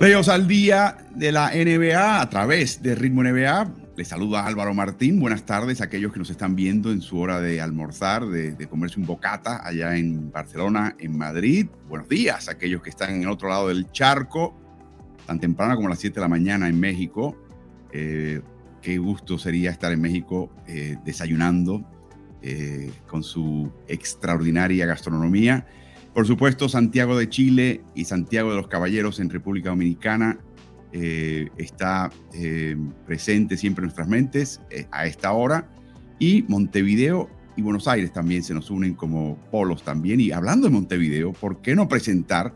[0.00, 3.70] Playoffs al día de la NBA a través de Ritmo NBA.
[3.98, 5.20] Les saluda Álvaro Martín.
[5.20, 8.98] Buenas tardes a aquellos que nos están viendo en su hora de almorzar, de, comerse
[8.98, 11.66] un bocata allá en Barcelona, en Madrid.
[11.86, 14.56] Buenos días a aquellos que están en el otro lado del charco,
[15.26, 17.36] tan temprano como las 7 de la mañana en México.
[17.92, 18.40] Eh,
[18.80, 21.84] qué gusto sería estar en México eh, desayunando
[22.40, 25.66] eh, con su extraordinaria gastronomía
[26.14, 30.38] por supuesto, Santiago de Chile y Santiago de los Caballeros en República Dominicana
[30.92, 35.70] eh, está eh, presente siempre en nuestras mentes eh, a esta hora.
[36.18, 40.20] Y Montevideo y Buenos Aires también se nos unen como polos también.
[40.20, 42.54] Y hablando de Montevideo, ¿por qué no presentar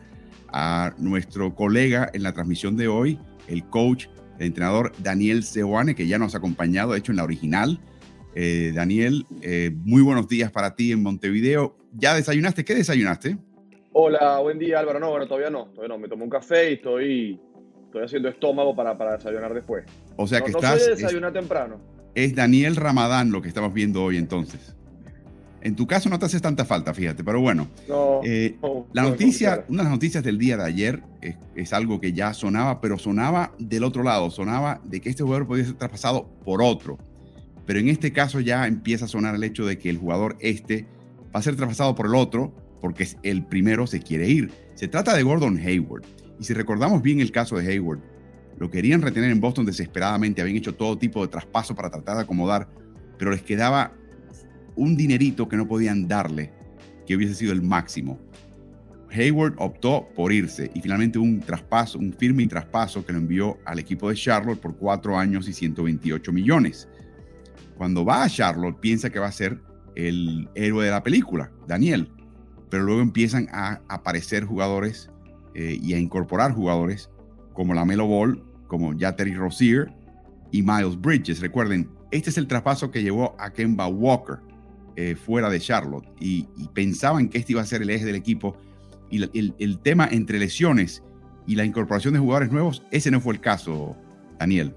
[0.52, 4.06] a nuestro colega en la transmisión de hoy, el coach,
[4.40, 7.80] el entrenador Daniel Seoane, que ya nos ha acompañado, de hecho, en la original?
[8.74, 9.26] Daniel,
[9.84, 11.76] muy buenos días para ti en Montevideo.
[11.96, 12.64] ¿Ya desayunaste?
[12.64, 13.36] ¿Qué desayunaste?
[13.92, 14.98] Hola, buen día Álvaro.
[14.98, 15.98] No, bueno, todavía no, todavía no.
[15.98, 17.40] Me tomé un café y estoy,
[17.86, 19.84] estoy haciendo estómago para, para desayunar después.
[20.16, 20.80] O sea que no, estás...
[20.88, 21.80] No desayunar temprano.
[22.14, 24.74] Es Daniel Ramadán lo que estamos viendo hoy entonces.
[25.60, 27.68] En tu caso no te hace tanta falta, fíjate, pero bueno.
[28.24, 28.58] Eh,
[28.92, 32.34] la noticia, una de las noticias del día de ayer es, es, algo que ya
[32.34, 36.60] sonaba, pero sonaba del otro lado, sonaba de que este jugador podía ser traspasado por
[36.60, 36.98] otro.
[37.64, 40.86] Pero en este caso ya empieza a sonar el hecho de que el jugador este
[41.34, 44.52] va a ser traspasado por el otro porque el primero se quiere ir.
[44.74, 46.04] Se trata de Gordon Hayward.
[46.38, 48.00] Y si recordamos bien el caso de Hayward,
[48.58, 52.22] lo querían retener en Boston desesperadamente, habían hecho todo tipo de traspaso para tratar de
[52.22, 52.68] acomodar,
[53.18, 53.92] pero les quedaba
[54.76, 56.52] un dinerito que no podían darle,
[57.06, 58.20] que hubiese sido el máximo.
[59.10, 63.78] Hayward optó por irse y finalmente un traspaso, un firme traspaso que lo envió al
[63.78, 66.88] equipo de Charlotte por cuatro años y 128 millones.
[67.76, 69.60] Cuando va a Charlotte piensa que va a ser
[69.94, 72.08] el héroe de la película, Daniel,
[72.70, 75.10] pero luego empiezan a aparecer jugadores
[75.54, 77.10] eh, y a incorporar jugadores
[77.52, 79.92] como la Melo Ball, como ya Terry Rozier
[80.50, 81.40] y Miles Bridges.
[81.40, 84.38] Recuerden, este es el traspaso que llevó a Kemba Walker
[84.96, 88.56] eh, fuera de Charlotte y, pensaban que este iba a ser el eje del equipo.
[89.10, 91.02] Y el, tema entre lesiones
[91.46, 93.96] y la incorporación de jugadores nuevos, ese no fue el caso,
[94.38, 94.74] Daniel.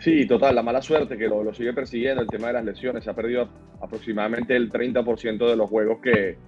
[0.00, 3.04] Sí, total, la mala suerte que lo, lo, sigue persiguiendo, el tema de las lesiones.
[3.04, 3.50] Se ha perdido
[3.82, 6.38] aproximadamente el 30% de los juegos que,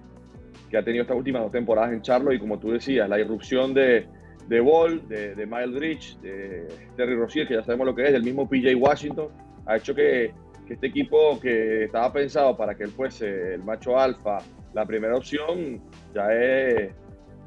[0.75, 4.07] ha tenido estas últimas dos temporadas en Charlotte y como tú decías, la irrupción de,
[4.47, 8.23] de Ball, de, de Miles de Terry Rozier, que ya sabemos lo que es, del
[8.23, 9.27] mismo PJ Washington,
[9.67, 10.33] ha hecho que,
[10.65, 14.39] que, este equipo que estaba pensado para que él fuese el macho alfa,
[14.73, 15.79] la primera opción,
[16.15, 16.91] ya es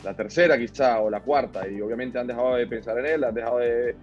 [0.04, 3.34] la tercera quizá o la cuarta y obviamente han dejado de pensar en él, han
[3.34, 3.96] dejado de,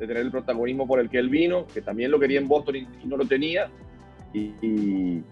[0.00, 2.76] de tener el protagonismo por el que él vino, que también lo quería en Boston
[2.76, 3.70] y, no lo tenía.
[4.32, 5.22] y,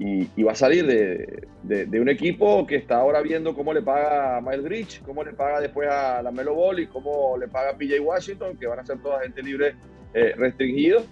[0.00, 4.40] y, va a salir de, un equipo que está ahora viendo cómo le paga a
[4.40, 7.76] Miles Rich, cómo le paga después a la Melo Ball y cómo le paga a
[7.76, 9.74] PJ Washington, que van a ser toda gente libre
[10.14, 11.02] eh, restringido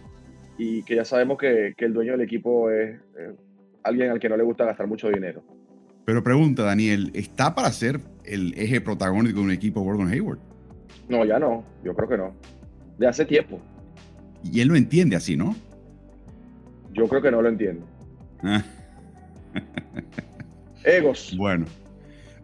[0.56, 2.99] y que ya sabemos que, el dueño del equipo es
[3.83, 5.43] alguien al que no le gusta gastar mucho dinero.
[6.06, 10.39] Pero pregunta, Daniel, ¿está para ser el eje protagónico de un equipo Gordon Hayward?
[11.09, 12.34] No, ya no, yo creo que no.
[12.98, 13.60] De hace tiempo.
[14.44, 15.56] Y él lo entiende así, ¿no?
[16.92, 17.82] Yo creo que no lo entiende.
[18.42, 18.64] Ah.
[20.84, 21.34] Egos.
[21.36, 21.66] Bueno,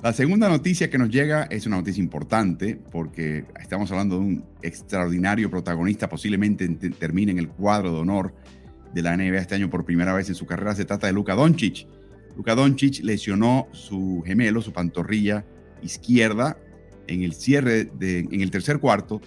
[0.04, 4.44] la segunda noticia que nos llega es una noticia importante porque estamos hablando de un
[4.62, 8.34] extraordinario protagonista, posiblemente termine en el cuadro de honor
[8.92, 10.74] de la NBA este año por primera vez en su carrera.
[10.74, 11.86] Se trata de Luka Doncic.
[12.36, 15.44] Luka Doncic lesionó su gemelo, su pantorrilla
[15.82, 16.58] izquierda
[17.06, 19.22] en el cierre de, en el tercer cuarto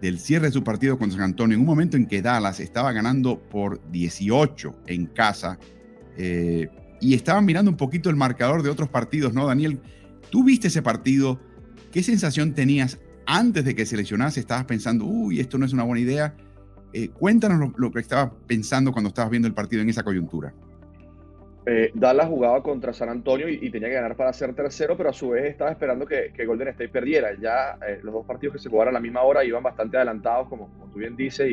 [0.00, 2.92] del cierre de su partido con San Antonio, en un momento en que Dallas estaba
[2.92, 5.58] ganando por 18 en casa.
[6.16, 6.68] Eh,
[7.00, 9.80] y estaban mirando un poquito el marcador de otros partidos, ¿no, Daniel?
[10.30, 11.40] Tú viste ese partido,
[11.92, 14.40] ¿qué sensación tenías antes de que se lesionase?
[14.40, 16.34] ¿Estabas pensando, uy, esto no es una buena idea?
[16.92, 20.54] Eh, cuéntanos lo, que estabas pensando cuando estabas viendo el partido en esa coyuntura.
[21.70, 25.12] Eh, Dallas jugaba contra San Antonio y, tenía que ganar para ser tercero, pero a
[25.12, 27.34] su vez estaba esperando que, Golden State perdiera.
[27.38, 30.48] Ya eh, los dos partidos que se jugaron a la misma hora iban bastante adelantados,
[30.48, 31.46] como, tú bien dices,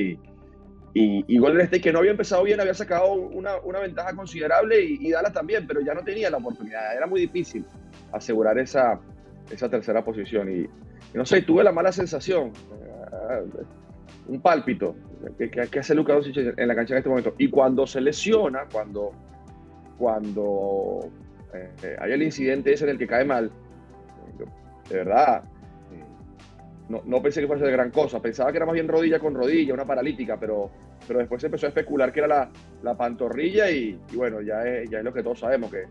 [0.94, 5.33] y, Golden State, que no había empezado bien, había sacado una, ventaja considerable y, Dallas
[5.33, 6.95] también, pero ya no tenía la oportunidad.
[6.95, 7.65] Era muy difícil
[8.13, 8.97] asegurar esa,
[9.69, 10.50] tercera posición.
[10.50, 10.69] Y,
[11.13, 14.95] no sé, tuve la mala sensación, uh, un pálpito,
[15.38, 17.35] que, hace Lucas en la cancha en este momento.
[17.38, 19.12] Y cuando se lesiona, cuando,
[19.97, 21.09] cuando
[21.53, 23.51] eh, hay el incidente ese en el que cae mal,
[24.89, 25.44] de verdad,
[26.89, 28.21] no, no, pensé que fuese de gran cosa.
[28.21, 30.69] Pensaba que era más bien rodilla con rodilla, una paralítica, pero,
[31.07, 32.50] pero después se empezó a especular que era la,
[32.83, 35.86] la pantorrilla y, bueno, ya es, ya es lo que todos sabemos, que,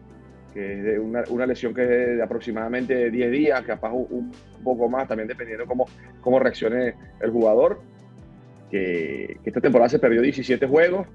[0.53, 5.09] que es una, lesión que es de aproximadamente 10 días, capaz un, un poco más,
[5.09, 5.87] también dependiendo cómo,
[6.21, 7.81] cómo reaccione el jugador.
[8.71, 11.07] Que, esta temporada se perdió 17 juegos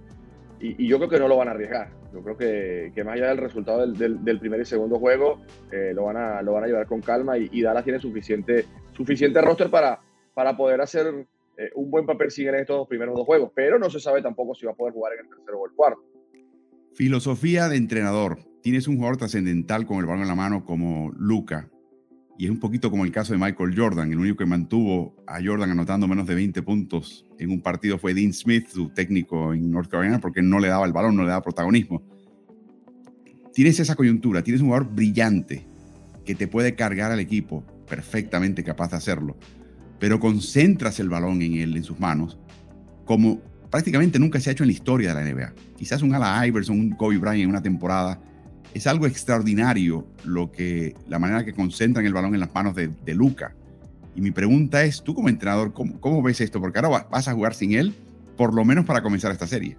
[0.60, 1.90] y, yo creo que no lo van a arriesgar.
[2.14, 5.42] Yo creo que, que más allá del resultado del, del, primer y segundo juego,
[5.72, 8.66] eh, lo, van a, lo van a llevar con calma y, y Dallas tiene suficiente,
[8.94, 10.00] suficiente roster para,
[10.34, 11.28] para poder hacer
[11.60, 14.22] eh, un buen papel sigue en estos dos primeros dos juegos, pero no se sabe
[14.22, 16.02] tampoco si va a poder jugar en el tercero o el cuarto.
[16.94, 18.40] Filosofía de entrenador.
[18.62, 21.70] Tienes un jugador trascendental con el balón en la mano como Luca,
[22.40, 24.12] y es un poquito como el caso de Michael Jordan.
[24.12, 28.16] El único que mantuvo a Jordan anotando menos de 20 puntos en un partido fue
[28.16, 31.30] Dean Smith, su técnico en North Carolina, porque no le daba el balón, no le
[31.30, 32.02] daba protagonismo.
[33.54, 35.68] Tienes esa coyuntura, tienes un jugador brillante
[36.26, 39.38] que te puede cargar al equipo, perfectamente capaz de hacerlo
[40.00, 42.38] pero concentras el balón en él, en sus manos,
[43.06, 45.54] como prácticamente nunca se ha hecho en la historia de la NBA.
[45.78, 48.20] Quizás un Ala Iverson, un Kobe Bryant en una temporada.
[48.74, 52.88] Es algo extraordinario lo que, la manera que concentran el balón en las manos de,
[52.88, 53.56] de Luca.
[54.16, 56.60] Y mi pregunta es, tú como entrenador, ¿cómo, ¿cómo, ves esto?
[56.60, 57.94] Porque ahora vas a jugar sin él,
[58.38, 59.78] por lo menos para comenzar esta serie.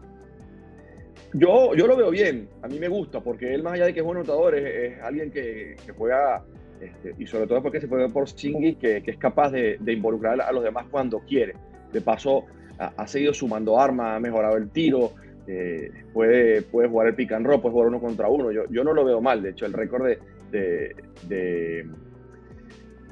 [1.33, 4.01] Yo, yo lo veo bien, a mí me gusta, porque él más allá de que
[4.01, 6.45] es buen anotador, es, alguien que, que juega
[6.81, 9.79] este, y sobre todo porque se puede ver por Singhi que, que, es capaz de,
[9.87, 11.55] involucrar a los demás cuando quiere.
[11.93, 12.47] De paso,
[12.79, 15.13] ha, seguido sumando armas, ha mejorado el tiro,
[15.53, 18.53] eh, puede, puede jugar el pick and roll, puede jugar uno contra uno.
[18.53, 20.19] Yo, yo no lo veo mal, de hecho, el récord de,
[20.53, 21.87] de,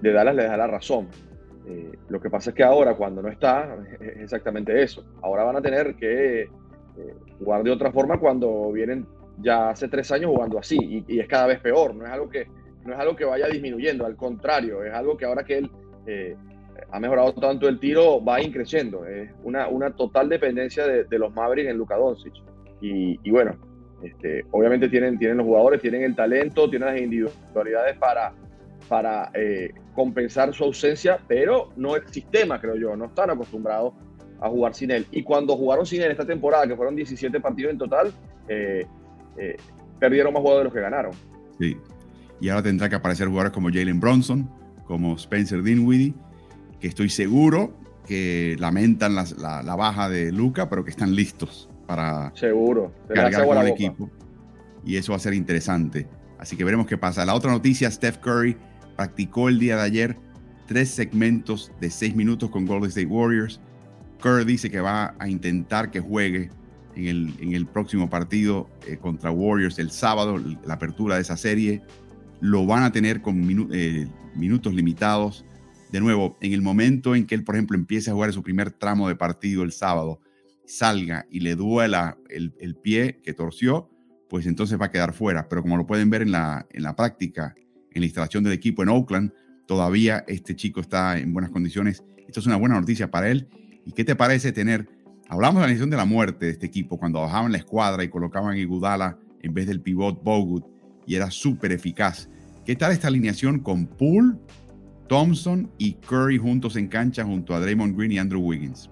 [0.00, 1.08] de, Dallas le da la razón.
[1.66, 5.04] Eh, lo que pasa es que ahora, cuando no está, es exactamente eso.
[5.20, 6.48] Ahora van a tener que eh,
[7.40, 9.04] jugar de otra forma cuando vienen
[9.38, 11.92] ya hace tres años jugando así, y, es cada vez peor.
[11.92, 12.46] No es algo que
[12.84, 15.70] no es algo que vaya disminuyendo, al contrario, es algo que ahora que él
[16.06, 16.36] eh,
[16.90, 19.06] ha mejorado tanto el tiro, va increciendo.
[19.06, 22.34] Es una, una total dependencia de, los Mavericks en Luka Doncic.
[22.80, 23.56] Y, bueno,
[24.02, 28.32] este, obviamente tienen, tienen los jugadores, tienen el talento, tienen las individualidades para,
[28.88, 33.94] para eh, compensar su ausencia, pero no el sistema, creo yo, no están acostumbrados
[34.40, 35.06] a jugar sin él.
[35.10, 38.12] Y cuando jugaron sin él esta temporada, que fueron 17 partidos en total,
[38.48, 38.86] eh,
[39.98, 41.12] perdieron más jugadores de los que ganaron.
[41.58, 41.76] Sí,
[42.40, 44.48] y ahora tendrá que aparecer jugadores como Jalen Bronson,
[44.84, 46.14] como Spencer Dinwiddie,
[46.80, 47.74] que estoy seguro
[48.06, 52.92] que lamentan la, baja de Luca, pero que están listos para seguro.
[53.12, 54.10] cargar con el equipo.
[54.84, 56.06] Y eso va a ser interesante.
[56.38, 57.26] Así que veremos qué pasa.
[57.26, 58.56] La otra noticia, Steph Curry
[58.96, 60.16] practicó el día de ayer
[60.66, 63.60] tres segmentos de seis minutos con Golden State Warriors.
[64.22, 66.50] Curry dice que va a intentar que juegue
[66.96, 71.36] en el, en el próximo partido eh, contra Warriors el sábado, la apertura de esa
[71.36, 71.82] serie
[72.40, 75.44] lo van a tener con eh, minutos limitados.
[75.90, 78.70] De nuevo, en el momento en que él, por ejemplo, empiece a jugar su primer
[78.70, 80.20] tramo de partido el sábado,
[80.66, 83.90] salga y le duela el, pie que torció,
[84.28, 85.48] pues entonces va a quedar fuera.
[85.48, 87.54] Pero como lo pueden ver en la, práctica,
[87.90, 89.32] en la instalación del equipo en Oakland,
[89.66, 92.04] todavía este chico está en buenas condiciones.
[92.26, 93.48] Esto es una buena noticia para él.
[93.86, 94.86] ¿Y qué te parece tener?
[95.30, 98.08] Hablamos de la decisión de la muerte de este equipo, cuando bajaban la escuadra y
[98.08, 100.66] colocaban a Igudala en vez del pivot Bogut
[101.06, 102.28] y era súper eficaz.
[102.66, 104.34] ¿Qué tal esta alineación con Poole,
[105.08, 108.90] Thompson y Curry juntos en cancha junto a Draymond Green y Andrew Wiggins?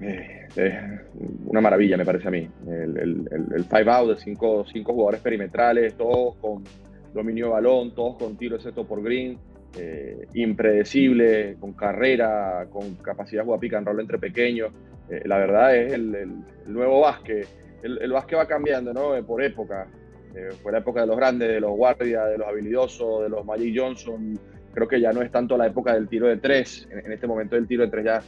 [0.00, 1.00] Eh,
[1.46, 2.48] una maravilla, me parece a mí.
[2.66, 6.64] El, five out de cinco, cinco, jugadores perimetrales, todos con
[7.12, 9.38] dominio de balón, todos con tiro excepto por Green.
[9.76, 14.72] Eh, impredecible, con carrera, con capacidad de jugar pick and roll entre pequeños.
[15.10, 16.28] Eh, la verdad es el,
[16.66, 17.48] nuevo básquet.
[17.82, 19.20] El, básquet va cambiando, ¿no?
[19.26, 19.88] por época.
[20.34, 23.44] Eh, fue la época de los grandes, de los guardias, de los habilidosos, de los
[23.44, 24.38] Magic Johnson.
[24.74, 26.88] Creo que ya no es tanto la época del tiro de tres.
[26.90, 28.22] En, este momento el tiro de tres ya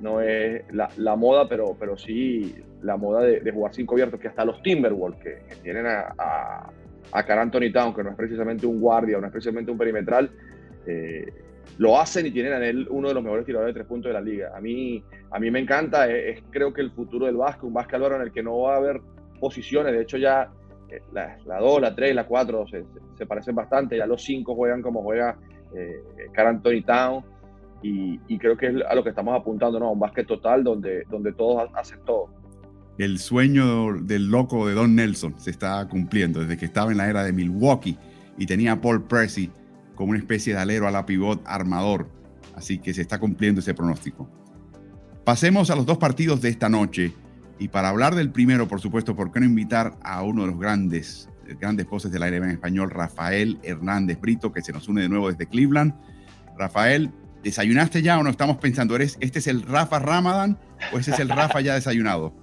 [0.00, 4.44] no es la, moda, pero, pero sí la moda de, jugar cinco abiertos, que hasta
[4.44, 6.70] los Timberwolves, que, tienen a, a,
[7.12, 10.30] a Carl Anthony Town, que no es precisamente un guardia, no es precisamente un perimetral,
[10.86, 11.26] eh,
[11.78, 14.14] lo hacen y tienen a él uno de los mejores tiradores de tres puntos de
[14.14, 14.52] la liga.
[14.54, 18.00] A mí, a mí me encanta, es, creo que el futuro del básquet, un básquet
[18.00, 19.00] en el que no va a haber
[19.38, 20.50] posiciones, de hecho ya
[21.12, 22.64] la, 2, la 3, la 4
[23.16, 25.36] se, parecen bastante, ya los 5 juegan como juega
[25.74, 26.02] eh,
[26.36, 27.24] Anthony Town
[27.82, 29.92] y, creo que es a lo que estamos apuntando, ¿no?
[29.92, 32.28] Un básquet total donde, donde todos hacen todo.
[32.98, 37.08] El sueño del loco de Don Nelson se está cumpliendo desde que estaba en la
[37.08, 37.96] era de Milwaukee
[38.36, 39.50] y tenía a Paul Percy
[39.94, 42.08] como una especie de alero a la pivot armador.
[42.54, 44.28] Así que se está cumpliendo ese pronóstico.
[45.24, 47.12] Pasemos a los dos partidos de esta noche.
[47.58, 50.58] Y para hablar del primero, por supuesto, ¿por qué no invitar a uno de los
[50.58, 51.28] grandes,
[51.58, 55.30] grandes voces del aire en español, Rafael Hernández Brito, que se nos une de nuevo
[55.30, 55.94] desde Cleveland?
[56.58, 57.10] Rafael,
[57.42, 58.30] ¿desayunaste ya o no?
[58.30, 60.58] Estamos pensando, ¿eres, ¿este es el Rafa Ramadan
[60.92, 62.34] o ese es el Rafa ya desayunado?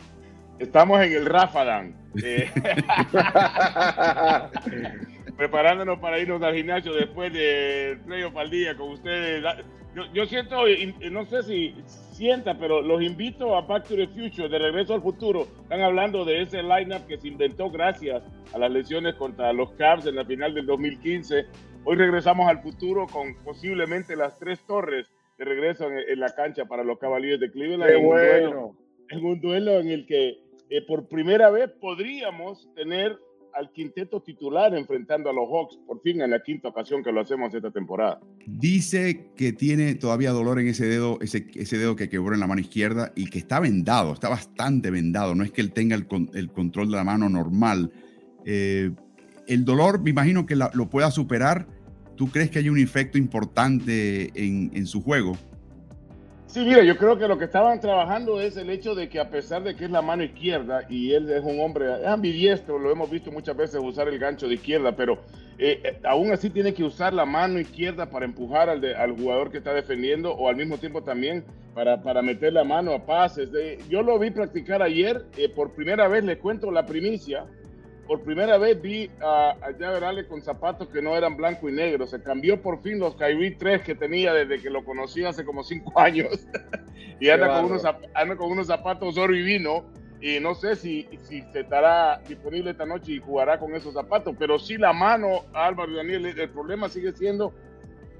[0.59, 1.95] Estamos en el Rafadan.
[2.23, 2.49] Eh,
[5.37, 9.43] preparándonos para irnos al gimnasio después del playoff al día con ustedes.
[10.13, 10.57] Yo, siento,
[11.11, 11.75] no sé si
[12.11, 15.47] sienta, pero los invito a Back to the Future, de regreso al futuro.
[15.63, 18.23] Están hablando de ese lineup que se inventó gracias
[18.53, 21.45] a las lesiones contra los Cavs en la final del 2015.
[21.83, 26.83] Hoy regresamos al futuro con posiblemente las tres torres de regreso en, la cancha para
[26.83, 28.03] los Cavaliers de Cleveland.
[28.03, 28.77] Bueno.
[29.09, 30.37] en un duelo en el que
[30.69, 33.17] eh, por primera vez podríamos tener
[33.53, 37.21] al quinteto titular enfrentando a los Hawks, por fin en la quinta ocasión que lo
[37.21, 38.19] hacemos esta temporada.
[38.45, 42.61] Dice que tiene todavía dolor en ese dedo, ese, dedo que quebró en la mano
[42.61, 46.07] izquierda y que está vendado, está bastante vendado, no es que él tenga el,
[46.51, 47.91] control de la mano normal.
[48.45, 48.91] Eh,
[49.47, 51.67] el dolor, me imagino que lo pueda superar.
[52.15, 55.37] ¿Tú crees que hay un efecto importante en su juego?
[56.47, 59.29] Sí, mira, yo creo que lo que estaban trabajando es el hecho de que a
[59.29, 62.89] pesar de que es la mano izquierda y él es un hombre es ambidiestro, lo
[62.89, 65.19] hemos visto muchas veces usar el gancho de izquierda, pero
[65.57, 69.51] eh, eh, aún así tiene que usar la mano izquierda para empujar al, al jugador
[69.51, 71.43] que está defendiendo o al mismo tiempo también
[71.77, 73.49] para, para meter la mano a pases.
[73.87, 77.45] yo lo vi practicar ayer, eh, por primera vez le cuento la primicia,
[78.07, 82.07] por primera vez vi a, a con zapatos que no eran blanco y negro.
[82.07, 85.63] Se cambió por fin los Kyrie 3 que tenía desde que lo conocí hace como
[85.63, 86.47] 5 años.
[87.19, 89.83] y anda con, unos, anda con, unos, zapatos oro y vino.
[90.19, 94.35] Y no sé si, si se estará disponible esta noche y jugará con esos zapatos.
[94.39, 97.53] Pero sí la mano, Álvaro y Daniel, el problema sigue siendo,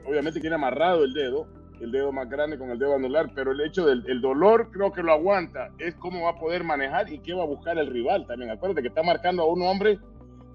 [0.06, 1.48] obviamente tiene amarrado el dedo
[1.82, 4.92] el dedo más grande con el dedo anular, pero el hecho del el dolor creo
[4.92, 7.88] que lo aguanta, es cómo va a poder manejar y qué va a buscar el
[7.88, 8.52] rival también.
[8.52, 10.00] Acuérdate que está marcando a un hombre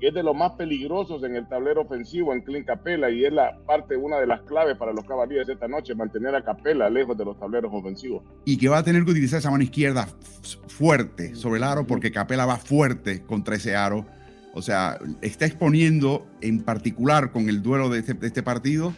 [0.03, 3.33] que es de los más peligrosos en el tablero ofensivo en Clint Capela y es
[3.33, 7.17] la parte, una de las claves para los caballeros esta noche, mantener a Capela lejos
[7.17, 8.25] de los tableros ofensivos.
[8.45, 10.09] Y que va a tener que utilizar esa mano izquierda
[10.67, 14.05] fuerte sobre el aro porque Capela va fuerte contra ese aro.
[14.55, 18.93] O sea, está exponiendo en particular con el duelo de este, de este partido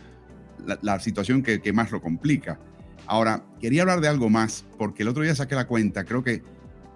[0.83, 2.59] la, situación que, más lo complica.
[3.07, 6.43] Ahora, quería hablar de algo más, porque el otro día saqué la cuenta, creo que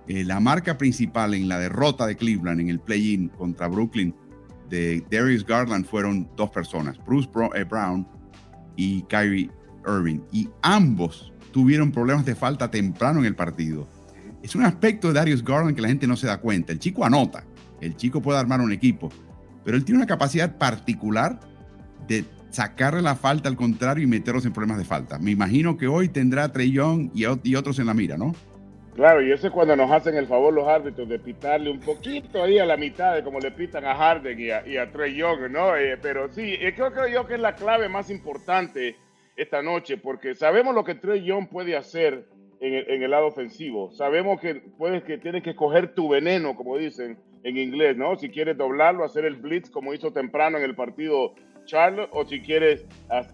[0.07, 4.15] eh, la marca principal en la derrota de Cleveland en el play-in contra Brooklyn
[4.71, 8.07] de Darius Garland fueron dos personas, Bruce eh, Brown
[8.77, 9.51] y Kyrie
[9.87, 13.87] Irving, y ambos tuvieron problemas de falta temprano en el partido.
[14.43, 16.73] Es un aspecto de Darius Garland que la gente no se da cuenta.
[16.73, 17.45] El chico anota,
[17.81, 19.11] el chico puede armar un equipo,
[19.65, 21.41] pero él tiene una capacidad particular
[22.07, 25.19] de sacarle la falta al contrario y meterlos en problemas de falta.
[25.19, 28.35] Me imagino que hoy tendrá a Trey Young y, otros en la mira, ¿no?
[28.95, 32.43] Claro, y eso es cuando nos hacen el favor los árbitros de pitarle un poquito
[32.43, 35.77] ahí a la mitad de como le pitan a Harden y a, Trey Young, ¿no?
[35.77, 38.97] Eh, pero sí, eh, creo, creo yo que es la clave más importante
[39.37, 42.27] esta noche, porque sabemos lo que Trey Young puede hacer
[42.61, 43.93] en el, en el, lado ofensivo.
[43.93, 48.17] Sabemos que puedes que tienes que coger tu veneno, como dicen en inglés, ¿no?
[48.17, 51.35] Si quieres doblarlo, hacer el blitz como hizo temprano en el partido
[51.69, 52.85] Charlotte o si quieres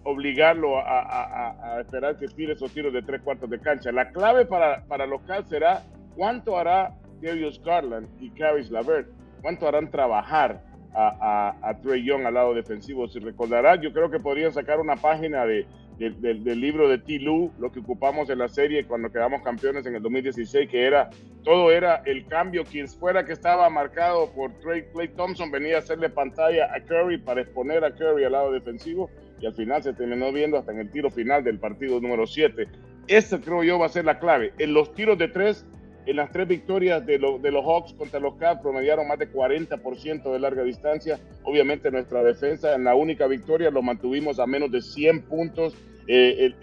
[0.03, 3.91] obligarlo a, esperar que tire esos tiros de tres cuartos de cancha.
[3.91, 5.81] La clave para, para local será
[6.15, 9.07] cuánto hará Darius Garland y Caris Lavert,
[9.41, 10.61] cuánto harán trabajar
[10.93, 13.07] a, a, Trey Young al lado defensivo.
[13.07, 15.65] Si recordarás, yo creo que podrían sacar una página de,
[15.97, 17.19] del libro de T.
[17.19, 21.09] Lou, lo que ocupamos en la serie cuando quedamos campeones en el 2016, que era,
[21.43, 25.79] todo era el cambio, quien fuera que estaba marcado por Trey Clay Thompson venía a
[25.79, 29.09] hacerle pantalla a Curry para exponer a Curry al lado defensivo
[29.39, 32.67] y al final se terminó viendo hasta en el tiro final del partido número 7.
[33.07, 34.53] Esa creo yo va a ser la clave.
[34.57, 35.65] En los tiros de tres
[36.05, 40.31] en las tres victorias de, de los Hawks contra los Cavs promediaron más de 40%
[40.31, 41.19] de larga distancia.
[41.43, 45.75] Obviamente nuestra defensa en la única victoria lo mantuvimos a menos de 100 puntos.
[46.07, 46.53] Eh,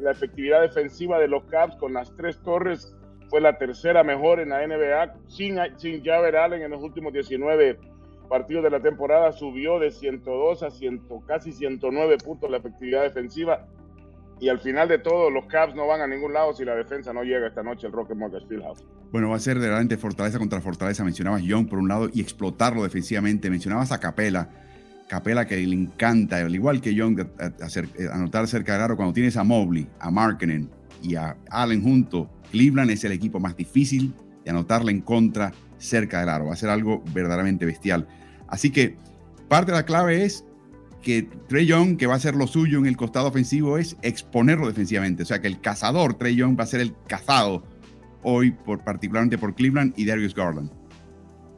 [0.00, 2.94] la efectividad defensiva de los Cavs con las tres torres
[3.28, 5.14] fue la tercera mejor en la NBA.
[5.28, 7.78] Sin, sin Javer Allen en los últimos 19
[8.28, 13.66] partidos de la temporada subió de 102 a 100, casi 109 puntos la efectividad defensiva
[14.40, 17.12] y al final de todo los Cavs no van a ningún lado si la defensa
[17.12, 18.84] no llega esta noche al Rocket Mortgage Fieldhouse.
[19.12, 21.04] Bueno, va a ser realmente fortaleza contra fortaleza.
[21.04, 23.50] Mencionabas Young por un lado y explotarlo defensivamente.
[23.50, 24.48] Mencionabas a Capela.
[25.06, 27.26] Capela que le encanta, al igual que Young,
[27.60, 30.70] hacer, eh, anotar cerca de aro cuando tienes a Mobley, a Markkinen
[31.02, 32.30] y a Allen junto.
[32.50, 36.46] Cleveland es el equipo más difícil de anotarle en contra cerca del aro.
[36.46, 38.08] Va a ser algo verdaderamente bestial.
[38.48, 38.96] Así que
[39.48, 40.44] parte de la clave es
[41.02, 44.66] que Trey Young, que va a hacer lo suyo en el costado ofensivo, es exponerlo
[44.66, 45.24] defensivamente.
[45.24, 47.64] O sea que el cazador, Trey Young, va a ser el cazado
[48.22, 50.70] hoy, por, particularmente por Cleveland y Darius Garland.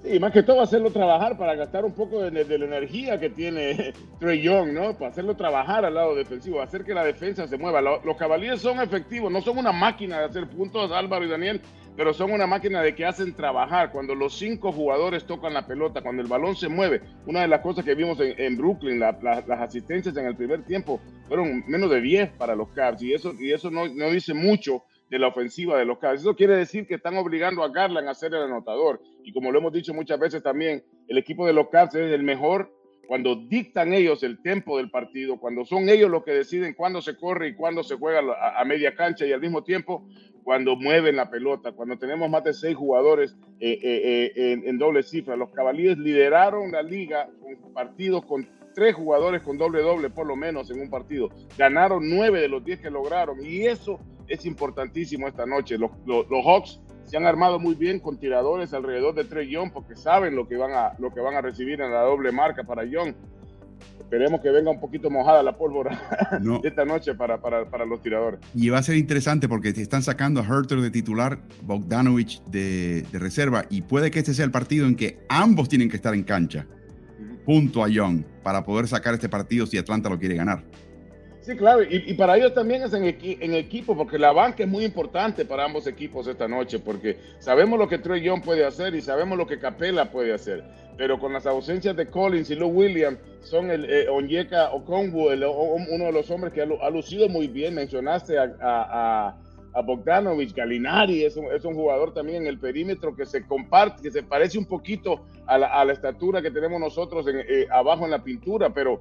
[0.05, 3.95] Sí, más que todo hacerlo trabajar para gastar un poco de, la energía que tiene
[4.21, 4.93] Trey Young, ¿no?
[4.99, 7.81] Para hacerlo trabajar al lado defensivo, hacer que la defensa se mueva.
[7.81, 11.63] Los, los son efectivos, no son una máquina de hacer puntos, Álvaro y Daniel,
[11.97, 13.93] pero son una máquina de que hacen trabajar.
[13.93, 17.61] Cuando los cinco jugadores tocan la pelota, cuando el balón se mueve, una de las
[17.61, 22.33] cosas que vimos en, Brooklyn, las asistencias en el primer tiempo fueron menos de 10
[22.33, 24.83] para los Cavs y eso, y eso no, no dice mucho
[25.15, 26.23] de la ofensiva de los Cavs.
[26.23, 29.01] Eso quiere decir que están obligando a Garland a ser el anotador.
[29.23, 32.25] Y como lo hemos dicho muchas veces también, el equipo de los Cavs es el
[32.25, 32.75] mejor
[33.07, 37.17] cuando dictan ellos el tempo del partido, cuando son ellos los que deciden cuándo se
[37.17, 38.23] corre y cuándo se juega
[38.59, 40.05] a, media cancha y al mismo tiempo
[40.43, 45.05] cuando mueven la pelota, cuando tenemos más de seis jugadores eh, eh, eh, en, doble
[45.05, 45.37] cifra.
[45.37, 50.35] Los Cavaliers lideraron la liga con partidos con tres jugadores con doble doble por lo
[50.35, 51.29] menos en un partido.
[51.57, 55.79] Ganaron nueve de los diez que lograron y eso es importantísimo esta noche.
[55.79, 59.71] Los, los, los Hawks se han armado muy bien con tiradores alrededor de Trey Young
[59.73, 62.65] porque saben lo que van a, lo que van a recibir en la doble marca
[62.65, 63.15] para Young.
[63.99, 66.01] Esperemos que venga un poquito mojada la pólvora
[66.63, 68.41] esta noche para, para, para, los tiradores.
[68.55, 73.19] Y va a ser interesante porque están sacando a Herter de titular, Bogdanovich de, de,
[73.19, 76.23] reserva, y puede que este sea el partido en que ambos tienen que estar en
[76.23, 76.67] cancha,
[77.45, 80.65] junto a Young, para poder sacar este partido si Atlanta lo quiere ganar.
[81.45, 85.45] Sí, claro, y, para ellos también es en, equipo, porque la banca es muy importante
[85.45, 89.37] para ambos equipos esta noche, porque sabemos lo que Trey Young puede hacer y sabemos
[89.37, 90.65] lo que Capela puede hacer,
[90.97, 96.05] pero con las ausencias de Collins y Lou Williams, son el eh, Onyeka Okongwu, uno
[96.07, 99.37] de los hombres que ha, lucido muy bien, mencionaste a, a,
[99.75, 104.23] a Bogdanovich, Galinari es un, jugador también en el perímetro que se comparte, que se
[104.23, 109.01] parece un poquito a la, estatura que tenemos nosotros eh, abajo en la pintura, pero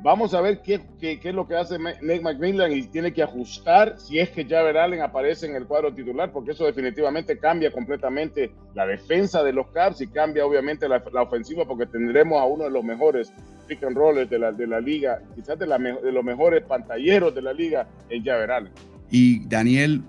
[0.00, 3.98] Vamos a ver qué, qué, es lo que hace Nate McMillan y tiene que ajustar
[3.98, 8.52] si es que Javer Allen aparece en el cuadro titular, porque eso definitivamente cambia completamente
[8.74, 12.70] la defensa de los Cavs y cambia obviamente la, ofensiva, porque tendremos a uno de
[12.70, 13.32] los mejores
[13.66, 17.88] pick and rollers de la, liga, quizás de, de los mejores pantalleros de la liga
[18.08, 18.72] en Javer Allen.
[19.10, 20.02] Y Daniel,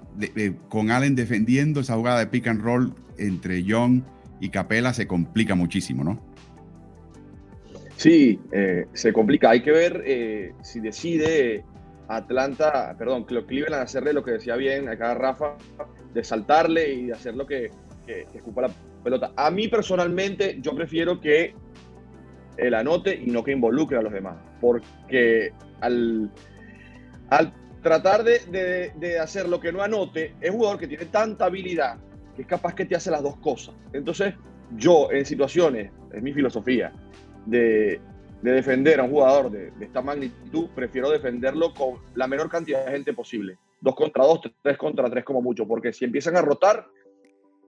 [0.68, 4.04] con Allen defendiendo esa jugada de pick and roll entre Young
[4.40, 6.29] y Capela se complica muchísimo, ¿no?
[8.00, 9.50] Sí, eh, se complica.
[9.50, 11.66] Hay que ver eh, si decide
[12.08, 15.58] Atlanta, perdón, Cleveland hacerle lo que decía bien acá Rafa,
[16.14, 17.72] de saltarle y de hacer lo que,
[18.08, 18.72] que, escupa la
[19.04, 19.34] pelota.
[19.36, 21.54] A mí personalmente, yo prefiero que
[22.56, 26.32] él anote y no que involucre a los demás, porque al,
[27.32, 31.98] al tratar de, de hacer lo que no anote, es jugador que tiene tanta habilidad
[32.34, 33.76] que es capaz que te hace las dos cosas.
[33.92, 34.36] Entonces,
[34.78, 36.94] yo en situaciones, es mi filosofía,
[37.50, 38.02] de,
[38.42, 43.14] defender a un jugador de, esta magnitud, prefiero defenderlo con la menor cantidad de gente
[43.14, 43.58] posible.
[43.82, 46.88] Dos contra dos, tres contra tres como mucho, porque si empiezan a rotar,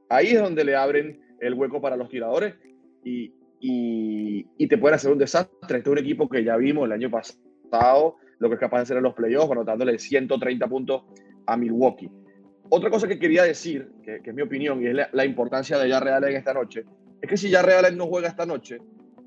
[0.09, 2.55] ahí es donde le abren el hueco para los tiradores
[3.03, 5.77] y, y, te pueden hacer un desastre.
[5.77, 8.83] Este es un equipo que ya vimos el año pasado, lo que es capaz de
[8.83, 11.03] hacer en los playoffs, anotándole 130 puntos
[11.45, 12.09] a Milwaukee.
[12.69, 16.29] Otra cosa que quería decir, que, es mi opinión, y es la, importancia de Jarre
[16.29, 16.85] en esta noche,
[17.21, 18.79] es que si Jarre Allen no juega esta noche,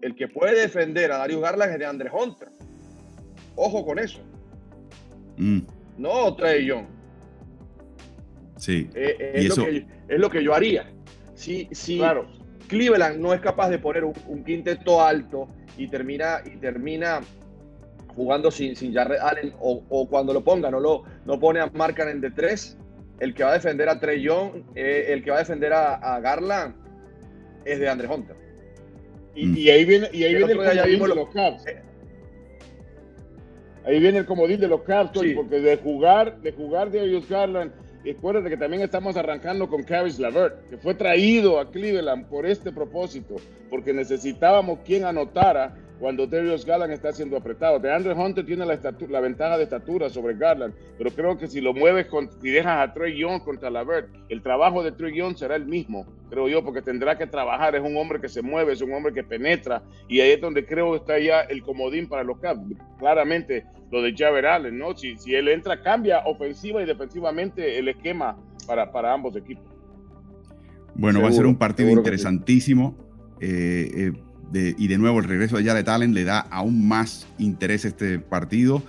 [0.05, 2.49] el que puede defender a Darius Garland es de Andre Hunter.
[3.57, 4.21] Ojo con eso.
[5.39, 5.61] Mm.
[5.97, 6.85] No Trey Young.
[8.59, 8.91] Sí.
[8.95, 10.93] Eh, eh, es, lo que, es, lo que, yo haría.
[11.35, 12.27] Si, si claro.
[12.69, 17.21] Cleveland no es capaz de poner un, quinteto alto y termina, y termina
[18.15, 22.11] jugando sin, sin Jared Allen o, cuando lo ponga no, lo, no pone a Markan
[22.11, 22.77] en de tres,
[23.21, 25.95] el que va a defender a Trey Young, eh, el que va a defender a,
[25.95, 26.75] a Garland
[27.65, 28.44] es de Andre Hunter.
[29.37, 29.57] Mm.
[29.57, 31.65] Y, ahí viene, y ahí viene el comodín de los Cavs.
[33.85, 37.73] Ahí viene el comodín de los Cavs, porque de jugar, de jugar de ellos Garland,
[38.11, 42.73] acuérdate que también estamos arrancando con Caris Lavert, que fue traído a Cleveland por este
[42.73, 43.37] propósito,
[43.71, 47.79] porque necesitábamos quien anotara cuando Darius Garland está siendo apretado.
[47.79, 48.79] De Andre Hunter tiene la,
[49.09, 52.89] la, ventaja de estatura sobre Garland, pero creo que si lo mueves con, y dejas
[52.89, 56.65] a Trey Young contra Lavert, el trabajo de Trey Young será el mismo, creo yo,
[56.65, 57.75] porque tendrá que trabajar.
[57.75, 60.67] Es un hombre que se mueve, es un hombre que penetra, y ahí es donde
[60.67, 62.63] creo que está ya el comodín para los Cavs.
[62.99, 64.97] Claramente lo de Javer Allen, ¿no?
[64.97, 69.65] Si, si él entra, cambia ofensiva y defensivamente el esquema para, para ambos equipos.
[70.97, 72.97] Bueno, va a ser un partido interesantísimo.
[73.41, 74.13] Eh, eh,
[74.55, 78.19] y de nuevo el regreso de Jared Allen le da aún más interés a este
[78.19, 78.83] partido.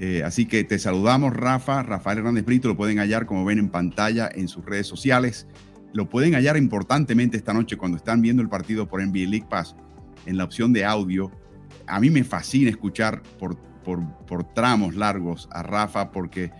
[0.00, 1.82] Eh, así que te saludamos, Rafa.
[1.82, 5.46] Rafael Hernández Brito lo pueden hallar, como ven en pantalla, en sus redes sociales.
[5.92, 9.74] Lo pueden hallar importantemente esta noche cuando están viendo el partido por NBA League Pass
[10.26, 11.32] en la opción de audio.
[11.86, 16.52] A mí me fascina escuchar por, por, por tramos largos a Rafa porque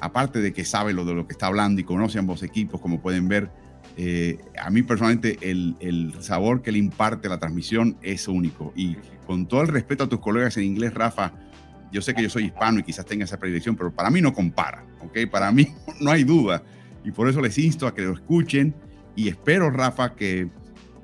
[0.00, 3.00] aparte de que sabe lo de lo que está hablando y conoce ambos equipos, como
[3.00, 3.50] pueden ver,
[4.00, 8.72] eh, a mí personalmente el, sabor que le imparte la transmisión es único.
[8.76, 8.94] Y
[9.26, 11.32] con todo el respeto a tus colegas en inglés, Rafa,
[11.90, 14.32] yo sé que yo soy hispano y quizás tenga esa predilección, pero para mí no
[14.32, 15.28] compara, ¿ok?
[15.28, 16.62] Para mí no hay duda
[17.04, 18.72] y por eso les insto a que lo escuchen
[19.16, 20.48] y espero, Rafa, que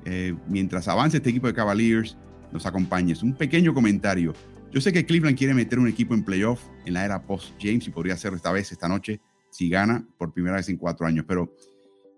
[0.05, 2.15] eh, mientras avance este equipo de Cavaliers,
[2.53, 3.23] nos acompañes.
[3.23, 4.33] Un pequeño comentario.
[4.71, 7.91] Yo sé que Cleveland quiere meter un equipo en playoff en la era post-James y
[7.91, 11.25] podría hacerlo esta vez, esta noche, si gana por primera vez en cuatro años.
[11.27, 11.53] Pero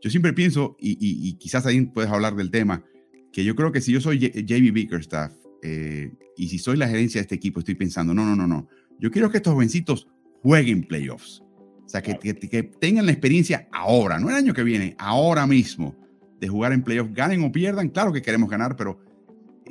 [0.02, 2.84] yo siempre pienso, y, quizás ahí puedes hablar del tema,
[3.32, 5.32] que yo creo que si yo soy JB Bickerstaff
[5.64, 8.68] eh, y si soy la gerencia de este equipo, estoy pensando, no, no, no, no.
[9.00, 10.08] Yo quiero que estos jovencitos
[10.42, 11.44] jueguen playoffs.
[11.86, 15.96] O sea, que, que, tengan la experiencia ahora, no el año que viene, ahora mismo,
[16.40, 17.90] de jugar en playoffs, ganen o pierdan.
[17.90, 19.00] Claro que queremos ganar, pero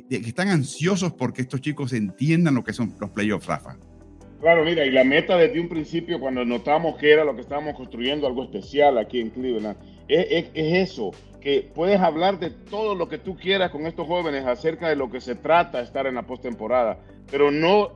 [0.09, 3.77] que están ansiosos porque estos chicos entiendan lo que son los playoffs, Rafa.
[4.41, 7.75] Claro, mira, y la meta desde un principio, cuando notamos que era lo que estábamos
[7.75, 13.09] construyendo, algo especial aquí en Cleveland, es, es, eso, que puedes hablar de todo lo
[13.09, 16.23] que tú quieras con estos jóvenes acerca de lo que se trata estar en la
[16.23, 17.91] postemporada, pero no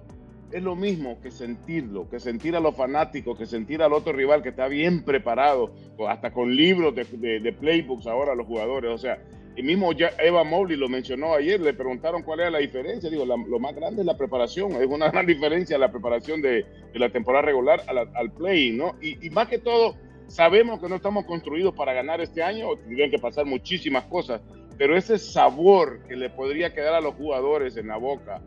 [0.52, 4.44] es lo mismo que sentirlo, que sentir a los fanáticos, que sentir al otro rival
[4.44, 5.74] que está bien preparado,
[6.08, 8.92] hasta con libros de, playbooks ahora los jugadores.
[8.92, 9.20] O sea,
[9.56, 13.10] y mismo ya Eva Mowley lo mencionó ayer, le preguntaron cuál era la diferencia.
[13.10, 17.10] Digo, lo más grande es la preparación, es una gran diferencia la preparación de, la
[17.10, 18.96] temporada regular al play, ¿no?
[19.02, 19.96] Y, más que todo,
[20.32, 24.42] sabemos que no estamos construidos para ganar este año, tendrían que pasar muchísimas cosas,
[24.78, 28.42] pero ese sabor que le podría quedar a los jugadores en la boca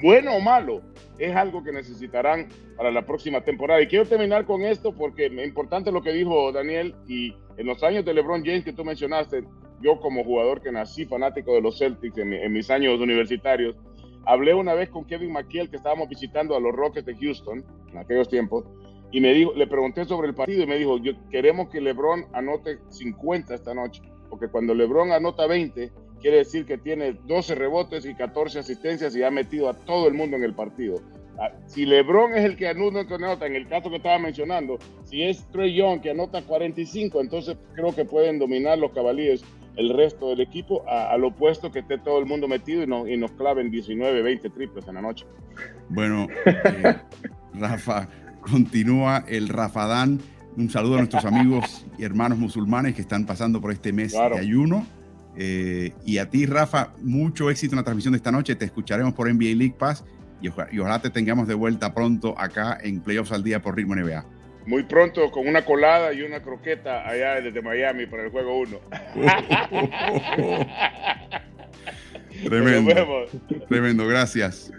[0.00, 0.80] bueno o malo,
[1.18, 3.82] es algo que necesitarán para la próxima temporada.
[3.82, 7.82] Y quiero terminar con esto porque es importante lo que dijo Daniel y en los
[7.82, 9.42] años de LeBron James que tú mencionaste,
[9.80, 13.74] yo como jugador que nací fanático de los Celtics en, mis años universitarios,
[14.24, 17.98] hablé una vez con Kevin McKeel que estábamos visitando a los Rockets de Houston en
[17.98, 18.64] aquellos tiempos
[19.10, 22.26] y me dijo, le pregunté sobre el partido y me dijo, yo, queremos que LeBron
[22.32, 25.90] anote 50 esta noche, porque cuando LeBron anota 20,
[26.20, 30.14] quiere decir que tiene 12 rebotes y 14 asistencias y ha metido a todo el
[30.14, 31.00] mundo en el partido.
[31.40, 35.46] Ah, si LeBron es el que anota, en el caso que estaba mencionando, si es
[35.52, 39.44] Trey Young que anota 45, entonces creo que pueden dominar los Cavaliers
[39.76, 43.30] el resto del equipo, al opuesto que esté todo el mundo metido y, y nos
[43.32, 45.24] claven 19, 20 triples en la noche.
[45.88, 46.96] Bueno, eh,
[47.54, 48.08] Rafa,
[48.50, 50.20] continúa el Rafadán.
[50.56, 54.38] Un saludo a nuestros amigos y hermanos musulmanes que están pasando por este mes de
[54.38, 54.86] ayuno
[55.40, 58.56] eh, y a ti, Rafa, mucho éxito en la transmisión de esta noche.
[58.56, 60.04] Te escucharemos por NBA League Pass
[60.42, 64.26] y ojalá, te tengamos de vuelta pronto acá en Playoffs al Día por Ritmo NBA.
[64.66, 68.80] Muy pronto con una colada y una croqueta allá desde Miami para el juego 1.
[72.48, 73.26] tremendo.
[73.68, 74.72] Tremendo, gracias.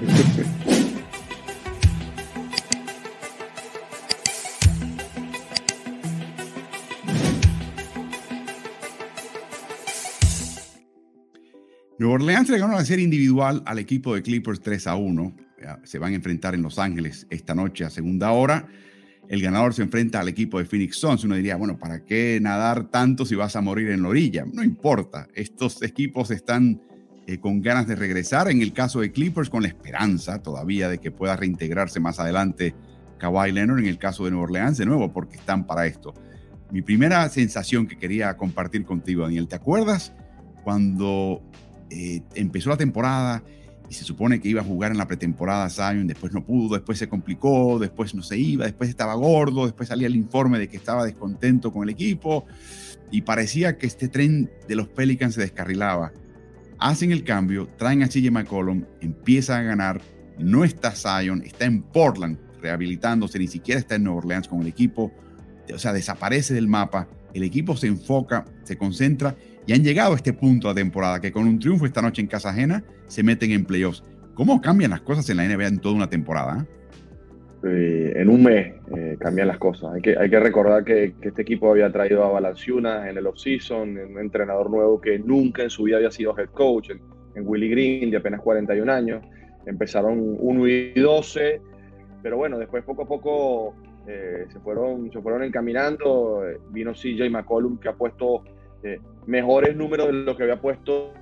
[11.98, 15.36] Nueva Orleans le ganó la serie individual al equipo de Clippers 3 a 1.
[15.82, 18.68] Se van a enfrentar en Los Ángeles esta noche a segunda hora.
[19.28, 21.24] El ganador se enfrenta al equipo de Phoenix Suns.
[21.24, 24.44] Uno diría, bueno, ¿para qué nadar tanto si vas a morir en la orilla?
[24.46, 25.26] No importa.
[25.34, 26.80] Estos equipos están
[27.26, 28.48] eh, con ganas de regresar.
[28.48, 32.76] En el caso de Clippers, con la esperanza todavía de que pueda reintegrarse más adelante
[33.18, 33.80] Kawhi Leonard.
[33.80, 36.14] En el caso de Nueva Orleans, de nuevo, porque están para esto.
[36.70, 40.12] Mi primera sensación que quería compartir contigo, Daniel, ¿te acuerdas
[40.62, 41.42] cuando
[41.90, 43.42] eh, empezó la temporada
[43.90, 46.98] y se supone que iba a jugar en la pretemporada Zion, después no pudo, después
[46.98, 50.76] se complicó, después no se iba, después estaba gordo, después salía el informe de que
[50.76, 52.44] estaba descontento con el equipo
[53.10, 56.12] y parecía que este tren de los Pelicans se descarrilaba.
[56.78, 60.00] Hacen el cambio, traen a CJ McCollum, empieza a ganar,
[60.38, 64.66] no está Zion, está en Portland rehabilitándose, ni siquiera está en Nueva Orleans con el
[64.66, 65.12] equipo,
[65.72, 69.36] o sea, desaparece del mapa, el equipo se enfoca, se concentra
[69.68, 72.26] y han llegado a este punto de temporada que con un triunfo esta noche en
[72.26, 74.02] casa ajena se meten en playoffs.
[74.32, 76.66] ¿Cómo cambian las cosas en la NBA en toda una temporada?
[77.62, 79.92] Eh, en un mes eh, cambian las cosas.
[79.92, 83.90] Hay que, hay que recordar que, este equipo había traído a Balanciunas en el offseason,
[83.90, 87.00] un entrenador nuevo que nunca en su vida había sido head coach, en,
[87.46, 89.22] Willie Green, de apenas 41 años.
[89.66, 91.60] Empezaron 1 y 12,
[92.22, 93.74] pero bueno, después poco a poco
[94.06, 96.40] eh, se, fueron, se fueron encaminando.
[96.70, 98.44] Vino CJ McCollum que ha puesto
[99.28, 101.12] mejores números de lo que había puesto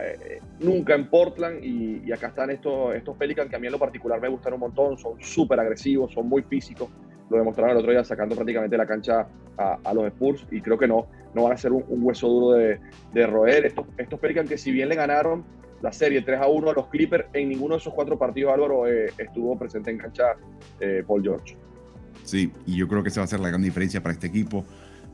[0.00, 3.78] eh, nunca en Portland y, acá están estos, estos Pelicans que a mí en lo
[3.78, 6.90] particular me gustan un montón, son súper agresivos, son muy físicos,
[7.30, 10.88] lo demostraron el otro día sacando prácticamente la cancha a, los Spurs y creo que
[10.88, 12.80] no, no van a ser un, hueso duro de,
[13.12, 13.64] de, roer.
[13.64, 15.44] Estos, estos Pelicans que si bien le ganaron
[15.82, 18.88] la serie 3 a 1 a los Clippers, en ninguno de esos cuatro partidos Álvaro
[18.88, 20.34] eh, estuvo presente en cancha
[21.06, 21.56] Paul George.
[22.24, 24.64] Sí, y yo creo que esa va a ser la gran diferencia para este equipo.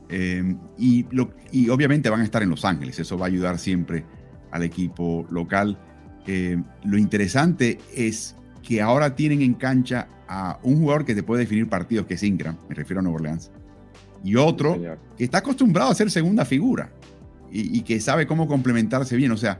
[0.09, 1.05] Em, y,
[1.51, 4.03] y, obviamente van a estar en Los Ángeles, eso va a ayudar siempre
[4.51, 5.77] al equipo local.
[6.25, 11.41] Em, lo interesante es que ahora tienen en cancha a un jugador que te puede
[11.41, 13.51] definir partidos, que es Ingram, me refiero a Nueva Orleans,
[14.23, 14.79] y otro
[15.17, 16.91] que está acostumbrado a ser segunda figura
[17.51, 19.31] y, que sabe cómo complementarse bien.
[19.31, 19.59] O sea,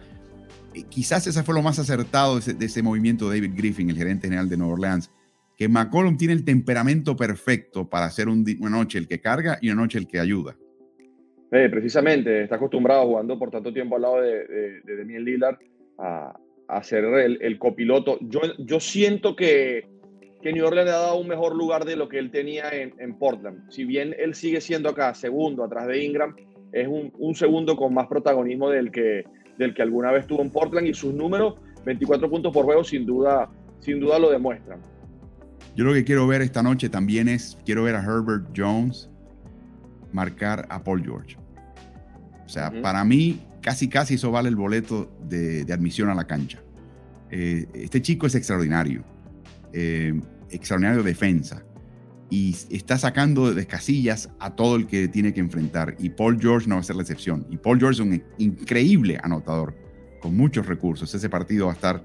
[0.74, 4.28] eh, quizás ese fue lo más acertado de ese, movimiento de David Griffin, el gerente
[4.28, 5.12] general de Nueva Orleans,
[5.60, 9.82] que McCollum tiene el temperamento perfecto para ser una noche el que carga y una
[9.82, 10.56] noche el que ayuda.
[11.52, 15.58] Eh, precisamente, está acostumbrado jugando por tanto tiempo al lado de, de, de Demian Lillard
[15.98, 18.20] a, a ser el, copiloto.
[18.22, 19.86] Yo, yo siento que,
[20.42, 22.94] que New Orleans le ha dado un mejor lugar de lo que él tenía en,
[22.98, 23.70] en Portland.
[23.70, 26.38] Si bien él sigue siendo acá segundo atrás de Ingram,
[26.72, 29.26] es un, un, segundo con más protagonismo del que,
[29.58, 33.06] del que alguna vez tuvo en Portland y sus números, 24 puntos por juego, sin
[33.06, 34.80] duda, sin duda lo demuestran.
[35.76, 39.10] Yo lo que quiero ver esta noche también es, quiero ver a Herbert Jones
[40.12, 41.38] marcar a Paul George.
[42.46, 46.60] O sea, para mí, casi casi eso vale el boleto de, admisión a la cancha.
[47.30, 49.04] Eh, este chico es extraordinario,
[49.72, 51.64] eh, extraordinario defensa
[52.32, 55.96] y está sacando de casillas a todo el que tiene que enfrentar.
[56.00, 57.46] Y Paul George no va a ser la excepción.
[57.50, 59.76] Y Paul George es un increíble anotador,
[60.22, 61.14] con muchos recursos.
[61.14, 62.04] Ese partido va a estar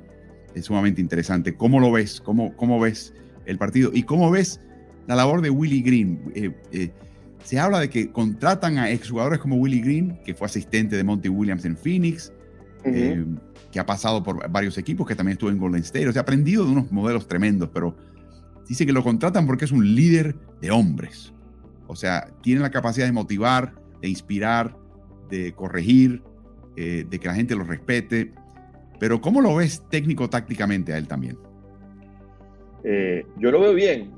[0.62, 1.55] sumamente interesante.
[1.55, 2.20] ¿Cómo lo ves?
[2.20, 3.12] ¿Cómo, cómo ves
[3.46, 3.90] el partido?
[3.92, 4.61] ¿Y cómo ves
[5.07, 6.33] la labor de Willie Green?
[6.35, 6.90] Eh,
[7.44, 11.28] se habla de que contratan a exjugadores como Willie Green, que fue asistente de Monty
[11.28, 12.33] Williams en Phoenix,
[12.85, 13.24] eh,
[13.70, 16.09] que ha pasado por varios equipos, que también estuvo en Golden State.
[16.09, 17.96] O sea, ha aprendido de unos modelos tremendos, pero
[18.66, 21.35] dice que lo contratan porque es un líder de hombres.
[21.87, 24.76] O sea, tiene la capacidad de motivar, de inspirar,
[25.28, 26.22] de corregir,
[26.76, 28.33] eh, de que la gente lo respete.
[28.98, 31.37] Pero ¿cómo lo ves técnico-tácticamente a él también?
[32.85, 34.12] Eh, yo lo veo bien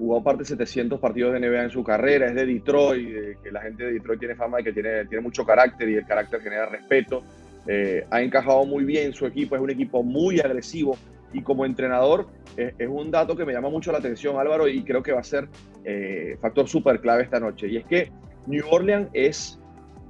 [0.00, 3.60] jugó parte de 700 partidos de NBA en su carrera, es de Detroit, que la
[3.60, 6.66] gente de Detroit tiene fama de que tiene, tiene mucho carácter y el carácter genera
[6.66, 7.22] respeto.
[7.66, 10.96] Eh, ha encajado muy bien su equipo, es un equipo muy agresivo
[11.34, 15.02] y como entrenador es, un dato que me llama mucho la atención Álvaro y creo
[15.02, 15.48] que va a ser
[15.84, 17.68] eh, factor súper clave esta noche.
[17.68, 18.10] Y es que
[18.46, 19.60] New Orleans es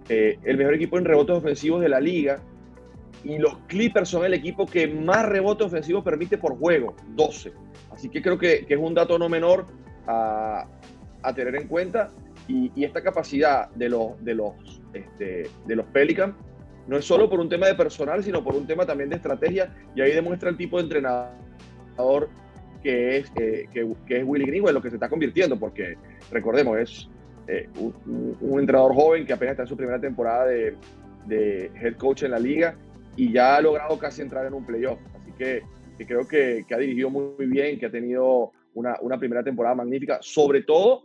[0.09, 2.40] eh, el mejor equipo en rebotes ofensivos de la liga
[3.25, 7.53] y los Clippers son el equipo que más rebotes ofensivos permite por juego, 12.
[8.00, 9.66] Así que creo que, es un dato no menor
[10.06, 10.66] a,
[11.36, 12.08] tener en cuenta.
[12.48, 14.54] Y, esta capacidad de los, de, los,
[14.94, 16.34] este, de los Pelicans
[16.86, 19.76] no es solo por un tema de personal, sino por un tema también de estrategia.
[19.94, 22.30] Y ahí demuestra el tipo de entrenador
[22.82, 25.98] que es, eh, que, es Willy Green, en lo que se está convirtiendo, porque
[26.30, 27.08] recordemos, es
[27.48, 30.74] eh, un, entrenador joven que apenas está en su primera temporada de,
[31.26, 32.76] de head coach en la liga
[33.14, 34.98] y ya ha logrado casi entrar en un playoff.
[35.20, 35.62] Así que
[36.00, 40.62] que creo que, ha dirigido muy bien, que ha tenido una, primera temporada magnífica, sobre
[40.62, 41.02] todo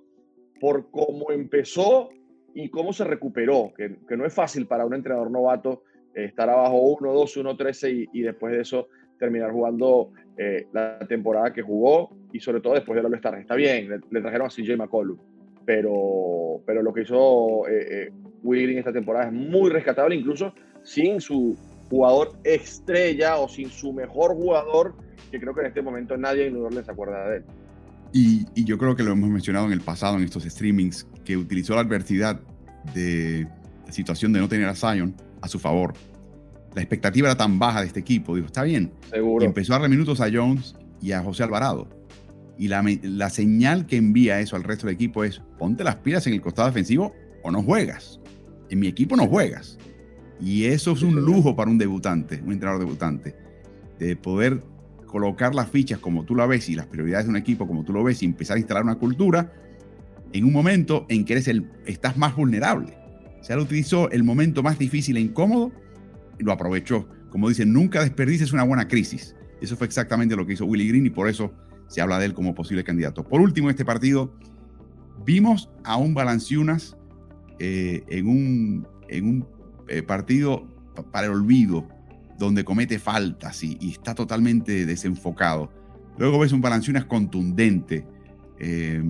[0.61, 2.11] por cómo empezó
[2.53, 5.83] y cómo se recuperó, que, no es fácil para un entrenador novato
[6.15, 8.87] eh, estar abajo 1-2, 1-13 y, después de eso
[9.19, 13.37] terminar jugando eh, la temporada que jugó y sobre todo después de la All-Star.
[13.37, 15.17] Está bien, le, trajeron a CJ McCollum,
[15.65, 20.53] pero, pero lo que hizo eh, eh esta temporada es muy rescatable, incluso
[20.83, 21.57] sin su,
[21.89, 24.95] jugador estrella o sin su mejor jugador,
[25.31, 27.43] que creo que en este momento nadie en New Orleans se acuerda de él.
[28.17, 31.75] Y, yo creo que lo hemos mencionado en el pasado, en estos streamings, que utilizó
[31.75, 32.39] la adversidad
[32.93, 33.47] de
[33.85, 35.93] la situación de no tener a Zion a su favor.
[36.73, 38.35] La expectativa era tan baja de este equipo.
[38.35, 38.93] Dijo, está bien.
[39.09, 39.43] Seguro.
[39.43, 41.89] Y empezó a darle minutos a Jones y a José Alvarado.
[42.57, 46.25] Y la, la señal que envía eso al resto del equipo es, ponte las pilas
[46.27, 48.21] en el costado defensivo o no juegas.
[48.69, 49.77] En mi equipo no juegas.
[50.41, 53.35] Y eso es un lujo para un debutante, un entrenador debutante,
[53.99, 54.63] de poder
[55.05, 57.93] colocar las fichas como tú la ves y las prioridades de un equipo como tú
[57.93, 59.53] lo ves y empezar a instalar una cultura
[60.33, 62.97] en un momento en que eres el, estás más vulnerable.
[63.39, 65.71] Se sea, utilizó el momento más difícil e incómodo
[66.39, 67.07] y lo aprovechó.
[67.29, 69.35] Como dicen, nunca desperdices una buena crisis.
[69.61, 71.53] Eso fue exactamente lo que hizo Willy Green y por eso
[71.87, 73.23] se habla de él como posible candidato.
[73.23, 74.33] Por último, en este partido
[75.25, 76.97] vimos a un Balanciunas
[77.59, 79.47] eh, en, un, en un
[79.87, 80.65] eh, partido
[81.11, 81.87] para el olvido,
[82.37, 85.71] donde comete faltas y, está totalmente desenfocado.
[86.17, 88.05] Luego ves un Balanciunas contundente.
[88.59, 89.03] Eh,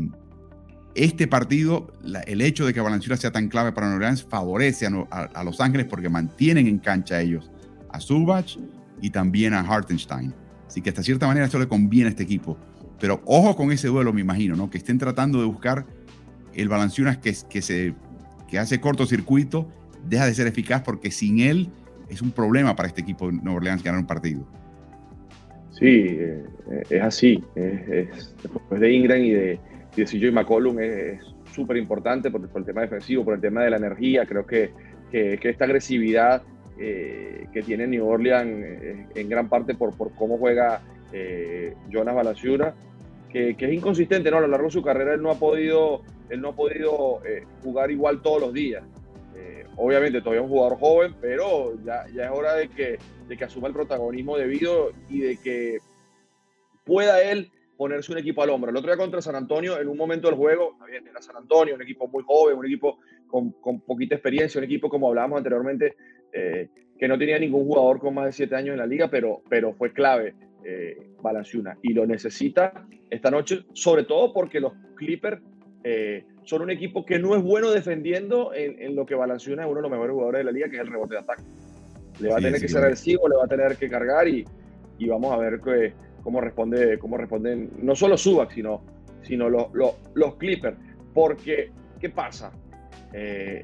[0.95, 1.91] este partido,
[2.25, 5.87] el hecho de que Balanciunas sea tan clave para New Orleans favorece a, Los Ángeles
[5.87, 7.51] porque mantienen en cancha a ellos,
[7.91, 8.57] a Subach
[9.01, 10.33] y también a Hartenstein.
[10.67, 12.57] Así que hasta cierta manera eso le conviene a este equipo.
[12.99, 14.69] Pero ojo con ese duelo, me imagino, ¿no?
[14.69, 15.85] Que estén tratando de buscar
[16.53, 17.93] el Balanciunas que, que, se,
[18.47, 19.69] que hace cortocircuito
[20.07, 21.69] deja de ser eficaz porque sin él
[22.09, 24.45] es un problema para este equipo de Nueva Orleans ganar un partido.
[25.71, 26.43] Sí, eh,
[26.89, 27.43] es así.
[27.53, 29.59] después de Ingram y de,
[29.95, 33.71] y de CJ McCollum es súper importante por, el tema defensivo, por el tema de
[33.71, 34.25] la energía.
[34.25, 34.71] Creo que,
[35.11, 36.43] que, esta agresividad
[36.79, 40.81] eh, que tiene New Orleans eh, en gran parte por, por cómo juega
[41.89, 42.73] Jonas Valanciunas,
[43.29, 44.37] que, es inconsistente, ¿no?
[44.37, 47.21] A lo largo de su carrera él no ha podido, él no ha podido
[47.63, 48.83] jugar igual todos los días.
[49.77, 53.67] Obviamente todavía un jugador joven, pero ya, ya es hora de que, de que asuma
[53.67, 55.79] el protagonismo debido y de que
[56.85, 58.71] pueda él ponerse un equipo al hombro.
[58.71, 61.75] El otro día contra San Antonio, en un momento del juego, bien, era San Antonio,
[61.75, 65.95] un equipo muy joven, un equipo con, poquita experiencia, un equipo, como hablábamos anteriormente,
[66.31, 69.41] eh, que no tenía ningún jugador con más de siete años en la liga, pero,
[69.49, 75.41] pero fue clave eh, Balanciuna y lo necesita esta noche, sobre todo porque los Clippers
[75.87, 79.77] eh, son un equipo que no es bueno defendiendo en, lo que Balanciuna es uno
[79.77, 81.43] de los mejores jugadores de la liga, que es el rebote de ataque.
[82.19, 84.43] Le va a tener que ser agresivo, le va a tener que cargar y,
[84.97, 85.93] y vamos a ver que
[86.23, 88.81] cómo, responde, cómo responden no solo Subac, sino,
[89.21, 89.67] sino los,
[90.15, 90.75] los, Clippers.
[91.13, 91.69] Porque,
[91.99, 92.51] ¿qué pasa?
[93.13, 93.63] Eh,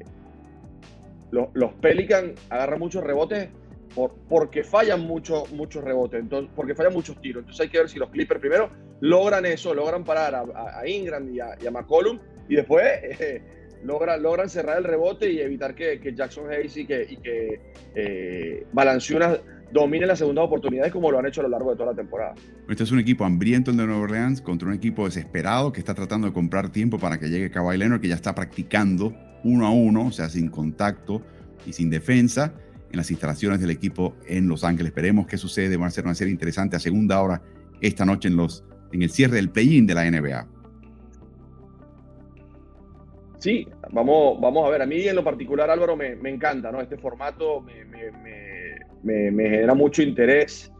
[1.32, 3.48] los, los Pelicans agarran muchos rebotes
[3.94, 6.24] por, porque fallan muchos muchos rebotes,
[6.54, 7.42] porque fallan muchos tiros.
[7.42, 11.40] Entonces hay que ver si los Clippers primero logran eso, logran parar a, Ingram y
[11.40, 13.42] a, McCollum y después eh,
[13.84, 17.60] logran, logran cerrar el rebote y evitar que, Jackson Hayes y que, y que
[17.94, 18.66] eh,
[19.72, 22.34] dominen las segundas oportunidades como lo han hecho a lo largo de toda la temporada.
[22.68, 25.94] Este es un equipo hambriento el de Nueva Orleans contra un equipo desesperado que está
[25.94, 29.70] tratando de comprar tiempo para que llegue Kawhi Leonard, que ya está practicando uno a
[29.70, 31.22] uno, o sea, sin contacto
[31.66, 32.54] y sin defensa
[32.92, 34.90] en las instalaciones del equipo en Los Ángeles.
[34.90, 35.76] Esperemos qué sucede.
[35.76, 37.42] Va a ser una serie interesante a segunda hora
[37.80, 40.46] esta noche en, los, en el cierre del play-in de la NBA.
[43.38, 44.82] Sí, vamos, vamos a ver.
[44.82, 46.80] A mí en lo particular, Álvaro, me, encanta, ¿no?
[46.80, 47.84] Este formato me
[49.02, 50.72] me, genera mucho interés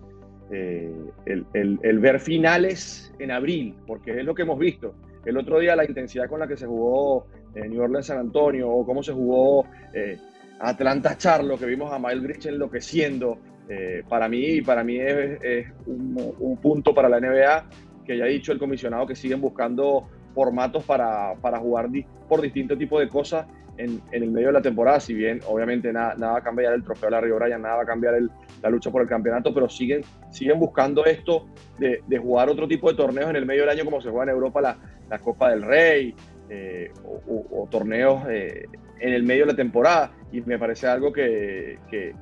[0.51, 0.93] eh,
[1.27, 4.95] el, ver finales en abril, porque es lo que hemos visto.
[5.25, 8.69] El otro día la intensidad con la que se jugó en New Orleans San Antonio
[8.69, 10.19] o cómo se jugó eh,
[10.63, 16.35] Atlanta Charlo, que vimos a Miles Bridge enloqueciendo, eh, para mí, para mí es, un,
[16.39, 17.65] un, punto para la NBA
[18.05, 21.89] que ya ha dicho el comisionado que siguen buscando formatos para, para jugar
[22.29, 23.47] por distintos tipos de cosas
[23.77, 27.09] en, el medio de la temporada, si bien obviamente nada, va a cambiar el trofeo
[27.09, 28.15] de la Río Bryan, nada va a cambiar
[28.63, 31.47] la lucha por el campeonato, pero siguen, siguen buscando esto
[31.79, 34.37] de, jugar otro tipo de torneos en el medio del año como se juega en
[34.37, 34.77] Europa la,
[35.09, 36.15] la Copa del Rey
[36.49, 38.67] eh, o, torneos eh,
[39.03, 41.79] en el medio de la temporada y me parece algo que,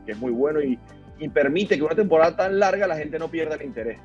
[0.06, 0.78] es muy bueno y,
[1.34, 3.98] permite que una temporada tan larga la gente no pierda el interés.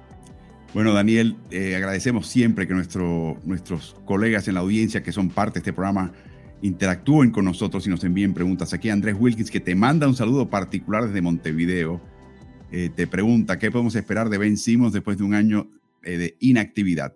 [0.74, 5.54] Bueno, Daniel, eh, agradecemos siempre que nuestro, nuestros colegas en la audiencia que son parte
[5.54, 6.12] de este programa
[6.62, 8.74] interactúen con nosotros y nos envíen preguntas.
[8.74, 12.02] Aquí Andrés Wilkins, que te manda un saludo particular desde Montevideo,
[12.72, 15.70] eh, te pregunta, ¿qué podemos esperar de Ben Simmons después de un año
[16.04, 17.14] eh, de inactividad?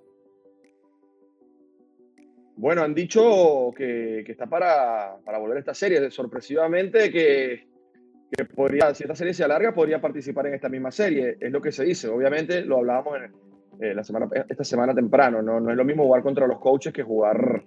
[2.60, 6.12] Bueno, han dicho que, está para, volver a esta serie.
[6.12, 7.70] Sorpresivamente que,
[8.54, 11.38] podría, si esta serie se alarga, podría participar en esta misma serie.
[11.40, 12.10] Es lo que se dice.
[12.10, 13.32] Obviamente lo hablábamos en,
[13.82, 15.42] eh, la semana, esta semana temprano.
[15.42, 15.62] ¿no?
[15.62, 17.64] no es lo mismo jugar contra los coaches que jugar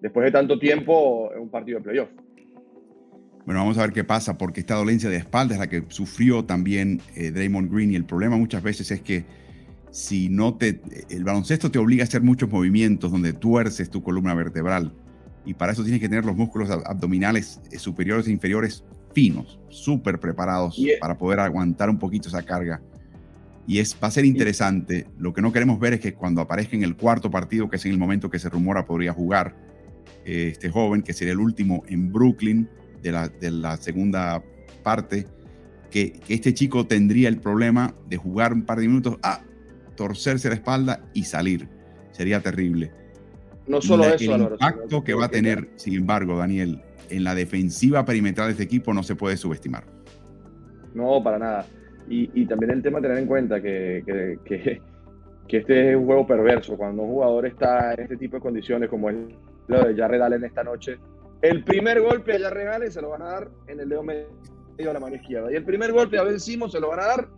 [0.00, 2.08] después de tanto tiempo, un partido de playoff.
[3.44, 6.46] Bueno, vamos a ver qué pasa, porque esta dolencia de espalda es la que sufrió
[6.46, 9.26] también eh, Draymond Green y el problema muchas veces es que
[9.92, 14.34] si no te, el baloncesto te obliga a hacer muchos movimientos donde tuerces tu columna
[14.34, 14.92] vertebral
[15.44, 20.18] y para eso tienes que tener los músculos abdominales eh, superiores e inferiores finos, súper
[20.18, 22.80] preparados para poder aguantar un poquito esa carga.
[23.66, 25.06] Y es, va a ser interesante.
[25.18, 27.84] Lo que no queremos ver es que cuando aparezca en el cuarto partido, que es
[27.84, 29.54] en el momento que se rumora podría jugar,
[30.24, 32.68] este joven, que sería el último en Brooklyn
[33.02, 34.42] de la, de la segunda
[34.82, 35.26] parte,
[35.90, 39.44] que, este chico tendría el problema de jugar un par de minutos, a ah,
[39.96, 41.68] torcerse la espalda y salir.
[42.12, 42.92] Sería terrible.
[43.66, 48.04] No solo eso, El impacto que va a tener, sin embargo, Daniel, en la defensiva
[48.04, 49.84] perimetral de este equipo no se puede subestimar.
[50.94, 51.66] No, para nada.
[52.08, 54.82] Y, también el tema tener en cuenta que, que, que,
[55.48, 56.76] que, este es un juego perverso.
[56.76, 59.16] Cuando un jugador está en este tipo de condiciones como es
[59.68, 60.98] lo de Jarred Allen esta noche.
[61.40, 64.26] El primer golpe a Jarred Allen se lo van a dar en el dedo medio
[64.76, 65.52] de la mano izquierda.
[65.52, 67.28] Y el primer golpe a Ben se lo van a dar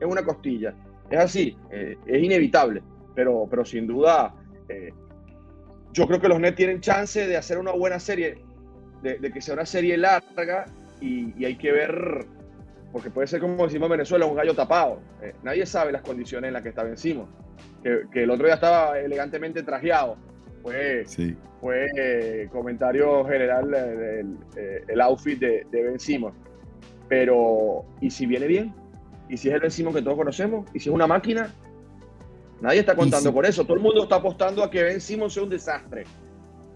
[0.00, 0.74] en una costilla.
[1.10, 2.82] Es así, eh, es inevitable.
[3.14, 4.34] Pero, pero sin duda,
[4.68, 4.92] eh,
[5.92, 8.42] yo creo que los Nets tienen chance de hacer una buena serie,
[9.02, 10.66] de, que sea una serie larga
[11.00, 12.26] y, hay que ver,
[12.92, 15.00] porque puede ser como decimos en Venezuela, un gallo tapado.
[15.22, 17.30] Eh, nadie sabe las condiciones en las que está Ben Simmons.
[17.82, 20.18] Que, que el otro día estaba elegantemente trajeado
[20.62, 21.04] fue,
[21.60, 24.36] fue eh, comentario general del
[24.88, 26.32] el outfit de, de, Ben.
[27.08, 28.74] Pero, ¿y si viene bien?
[29.28, 30.68] ¿Y si es el Ben Simon que todos conocemos?
[30.74, 31.52] ¿Y si es una máquina?
[32.60, 33.64] Nadie está contando con eso.
[33.64, 36.04] Todo el mundo está apostando a que Ben Simon sea un desastre.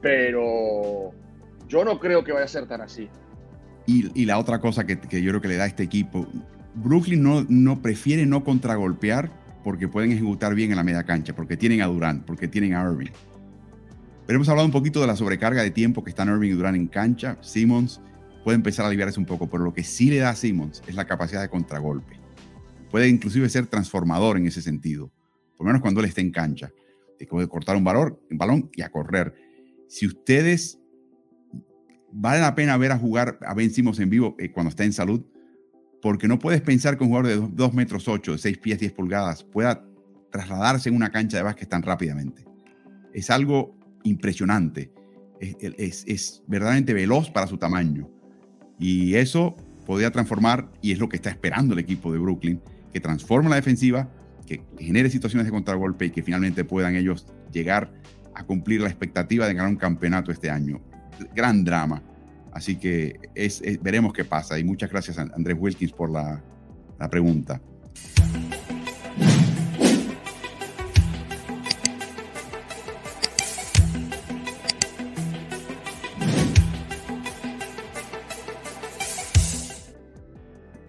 [0.00, 1.12] Pero
[1.68, 3.08] yo no creo que vaya a ser tan así.
[3.86, 6.24] Y, la otra cosa que, que, yo creo que le da a este equipo,
[6.74, 9.30] Brooklyn no, no prefiere no contragolpear
[9.64, 12.82] porque pueden ejecutar bien en la media cancha, porque tienen a Durant, porque tienen a
[12.82, 13.10] Irving.
[14.26, 16.76] Pero hemos hablado un poquito de la sobrecarga de tiempo que están Irving y Durant
[16.76, 17.36] en cancha.
[17.40, 18.00] Simmons
[18.44, 20.94] puede empezar a aliviarse un poco, pero lo que sí le da a Simmons es
[20.94, 22.19] la capacidad de contragolpe.
[22.90, 25.12] Puede inclusive ser transformador en ese sentido,
[25.56, 26.72] por lo menos cuando él esté en cancha.
[27.18, 29.34] De cortar un, valor, un balón y a correr.
[29.88, 30.80] Si ustedes
[32.12, 34.92] vale la pena ver a jugar a Ben Simmons en vivo eh, cuando está en
[34.92, 35.22] salud,
[36.02, 38.92] porque no puedes pensar que un jugador de 2 metros 8, de 6 pies 10
[38.92, 39.84] pulgadas pueda
[40.30, 42.44] trasladarse en una cancha de básquet tan rápidamente.
[43.12, 44.92] Es algo impresionante.
[45.40, 48.08] Es, verdaderamente veloz para su tamaño.
[48.78, 52.60] Y eso podría transformar, y es lo que está esperando el equipo de Brooklyn,
[52.92, 54.08] que transforme la defensiva,
[54.46, 57.92] que, genere situaciones de contragolpe y que finalmente puedan ellos llegar
[58.34, 60.80] a cumplir la expectativa de ganar un campeonato este año.
[61.34, 62.02] Gran drama.
[62.52, 63.18] Así que
[63.82, 64.58] veremos qué pasa.
[64.58, 66.42] Y muchas gracias, Andrés Wilkins, por la
[67.10, 67.60] pregunta.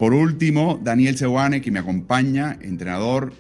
[0.02, 3.34] Por último, Daniel Sewane, que me acompaña, entrenador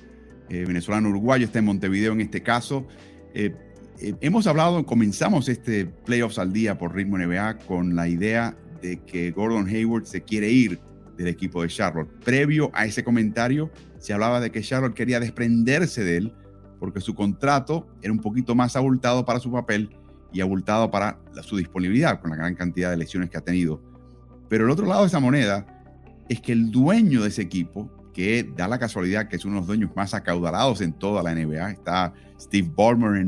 [0.47, 2.85] eh, venezolano uruguayo, está en Montevideo en este caso.
[3.33, 3.55] Eh,
[3.99, 8.99] eh, hemos hablado, comenzamos este playoffs al día por ritmo NBA con la idea de
[8.99, 10.79] que Gordon Hayward se quiere ir
[11.17, 12.11] del equipo de Charlotte.
[12.23, 16.33] Previo a ese comentario, se hablaba de que Charlotte quería desprenderse de él
[16.79, 19.89] porque su contrato era un poquito más abultado para su papel
[20.31, 23.81] y abultado para su disponibilidad con la gran cantidad de lesiones que ha tenido.
[24.47, 25.80] Pero el otro lado de esa moneda
[26.29, 29.59] es que el dueño de ese equipo, que da la casualidad que es uno de
[29.61, 33.25] los dueños más acaudalados en toda la NBA, está Steve Ballmer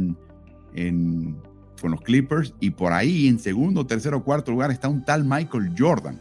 [0.76, 1.36] en,
[1.82, 5.74] con los Clippers, y por ahí en segundo, tercero, cuarto lugar está un tal Michael
[5.78, 6.20] Jordan,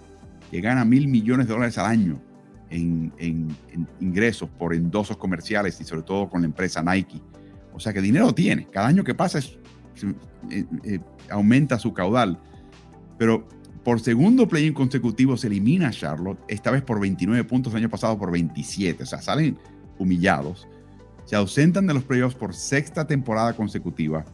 [0.50, 2.20] que gana mil millones de dólares al año
[2.72, 3.48] en,
[4.00, 7.20] ingresos por endosos comerciales y sobre todo con la empresa Nike.
[7.74, 10.98] O sea que dinero tiene, cada año que pasa eh, eh,
[11.30, 12.38] aumenta su caudal.
[13.18, 13.46] Pero
[13.84, 17.90] por segundo play-in consecutivo se elimina a Charlotte, esta vez por 29 puntos, el año
[17.90, 19.58] pasado por 27, o sea, salen
[19.98, 20.68] humillados.
[21.24, 24.24] Se ausentan de los playoffs por sexta temporada consecutiva.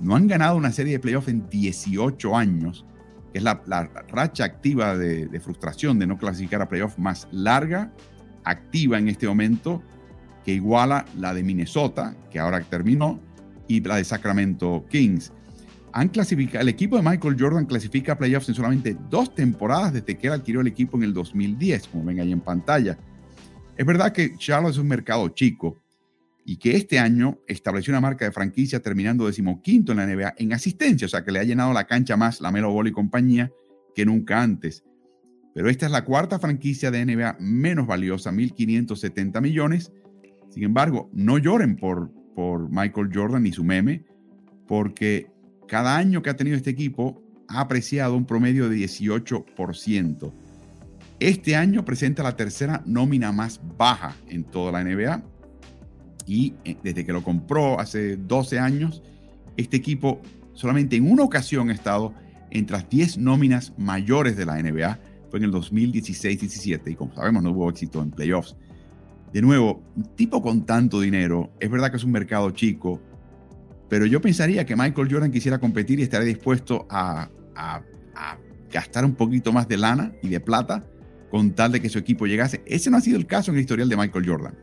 [0.00, 2.84] No han ganado una serie de playoffs en 18 años,
[3.32, 3.62] que es la,
[4.08, 7.92] racha activa de, de, frustración de no clasificar a playoffs más larga,
[8.44, 9.82] activa en este momento,
[10.44, 13.20] que iguala la de Minnesota, que ahora terminó,
[13.68, 15.32] y la de Sacramento Kings
[15.92, 20.16] han clasificado, el equipo de Michael Jordan clasifica a playoffs en solamente dos temporadas desde
[20.16, 22.98] que él adquirió el equipo en el 2010, como ven ahí en pantalla.
[23.76, 25.80] Es verdad que Charlotte es un mercado chico
[26.44, 30.52] y que este año estableció una marca de franquicia terminando decimoquinto en la NBA en
[30.52, 33.52] asistencia, o sea que le ha llenado la cancha más la Melo Ball y compañía
[33.94, 34.84] que nunca antes.
[35.54, 39.92] Pero esta es la cuarta franquicia de NBA menos valiosa, 1.570 millones.
[40.50, 44.04] Sin embargo, no lloren por, por Michael Jordan y su meme,
[44.66, 45.30] porque
[45.68, 50.32] cada año que ha tenido este equipo ha apreciado un promedio de 18%.
[51.20, 55.22] Este año presenta la tercera nómina más baja en toda la NBA
[56.26, 59.02] y eh, desde que lo compró hace 12 años,
[59.56, 60.20] este equipo
[60.52, 62.12] solamente en una ocasión ha estado
[62.50, 64.98] entre las 10 nóminas mayores de la NBA,
[65.30, 68.56] fue en el 2016-17 y como sabemos no hubo éxito en playoffs.
[69.32, 73.00] De nuevo, un tipo con tanto dinero, es verdad que es un mercado chico,
[73.88, 77.30] pero yo pensaría que Michael Jordan quisiera competir y estaría dispuesto a,
[78.70, 80.84] gastar un poquito más de lana y de plata
[81.30, 82.62] con tal de que su equipo llegase.
[82.66, 84.54] Ese no ha sido el caso en el historial de Michael Jordan.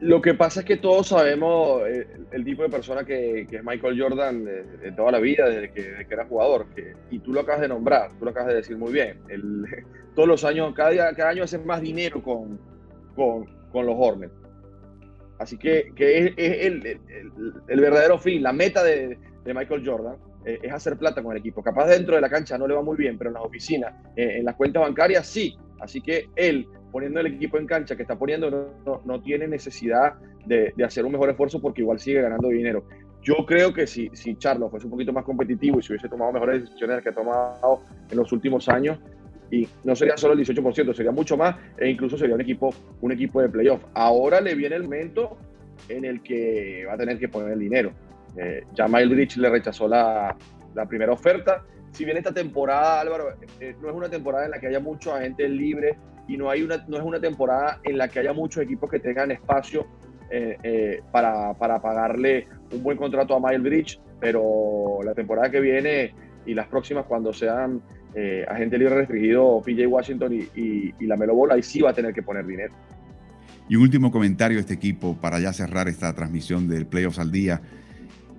[0.00, 4.00] Lo que pasa es que todos sabemos eh, el, tipo de persona que, es Michael
[4.00, 6.66] Jordan de, toda la vida, desde que, era jugador.
[7.10, 9.18] y tú lo acabas de nombrar, tú lo acabas de decir muy bien.
[10.16, 12.58] todos los años, cada, cada año hacen más dinero con,
[13.14, 14.41] con, con los Hornets.
[15.42, 21.20] Así que, es, el, verdadero fin, la meta de, Michael Jordan eh, es hacer plata
[21.20, 21.62] con el equipo.
[21.62, 24.36] Capaz dentro de la cancha no le va muy bien, pero en las oficinas, eh,
[24.38, 25.56] en las cuentas bancarias sí.
[25.80, 28.72] Así que él, poniendo el equipo en cancha que está poniendo,
[29.04, 30.14] no, tiene necesidad
[30.46, 32.84] de, hacer un mejor esfuerzo porque igual sigue ganando dinero.
[33.22, 36.32] Yo creo que si, si Charlo fuese un poquito más competitivo y si hubiese tomado
[36.32, 38.98] mejores decisiones que ha tomado en los últimos años,
[39.52, 43.12] y no sería solo el 18%, sería mucho más e incluso sería un equipo, un
[43.12, 43.84] equipo de playoff.
[43.92, 45.36] Ahora le viene el momento
[45.90, 47.92] en el que va a tener que poner el dinero.
[48.36, 50.34] Eh, ya Miles le rechazó la,
[50.74, 51.64] la, primera oferta.
[51.90, 55.20] Si bien esta temporada, Álvaro, eh, no es una temporada en la que haya mucha
[55.20, 58.62] gente libre y no, hay una, no es una temporada en la que haya muchos
[58.62, 59.86] equipos que tengan espacio
[60.30, 65.60] eh, eh, para, para, pagarle un buen contrato a Miles Bridge, pero la temporada que
[65.60, 66.14] viene
[66.46, 67.82] y las próximas cuando sean
[68.14, 72.12] eh, agente libre restringido PJ Washington y, la Melo Ball, ahí sí va a tener
[72.12, 72.74] que poner dinero.
[73.68, 77.32] Y un último comentario de este equipo para ya cerrar esta transmisión del Playoffs al
[77.32, 77.62] día.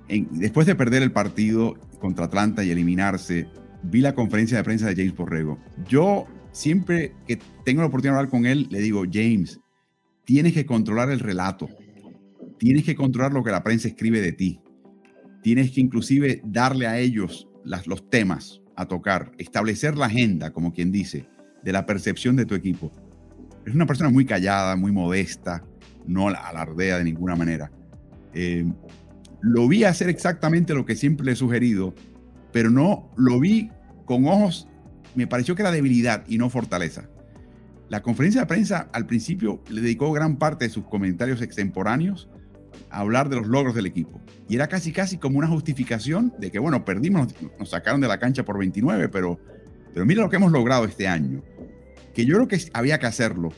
[0.07, 3.47] después de perder el partido contra Atlanta y eliminarse,
[3.81, 5.57] vi la conferencia de prensa de James Borrego.
[5.87, 9.59] Yo siempre que tengo la oportunidad de hablar con él, le digo, James,
[10.23, 11.67] tienes que controlar el relato,
[12.59, 14.61] tienes que controlar lo que la prensa escribe de ti,
[15.41, 17.47] tienes que inclusive darle a ellos
[17.85, 21.27] los temas a tocar, establecer la agenda, como quien dice,
[21.63, 22.91] de la percepción de tu equipo.
[23.65, 25.63] Es una persona muy callada, muy modesta,
[26.05, 27.71] no alardea de ninguna manera.
[28.33, 28.65] Eh,
[29.41, 31.93] lo vi hacer exactamente lo que siempre he sugerido,
[32.51, 33.69] pero no lo vi
[34.05, 34.67] con ojos,
[35.15, 37.09] me pareció que era debilidad y no fortaleza.
[37.89, 42.29] La conferencia de prensa al principio le dedicó gran parte de sus comentarios extemporáneos
[42.89, 44.21] hablar de los logros del equipo.
[44.47, 48.19] Y era casi, casi como una justificación de que, bueno, perdimos, nos sacaron de la
[48.19, 49.39] cancha por 29, pero,
[49.93, 51.43] pero mira lo que hemos logrado este año.
[52.13, 53.51] Que yo creo que había que hacerlo,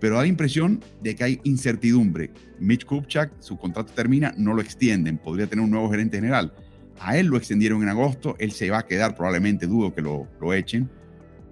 [0.00, 2.30] pero da la impresión de que hay incertidumbre.
[2.58, 6.52] Mitch Kupchak, su contrato termina, no lo extienden, podría tener un nuevo gerente general.
[7.00, 10.28] A él lo extendieron en agosto, él se va a quedar, probablemente dudo que lo,
[10.40, 10.90] lo echen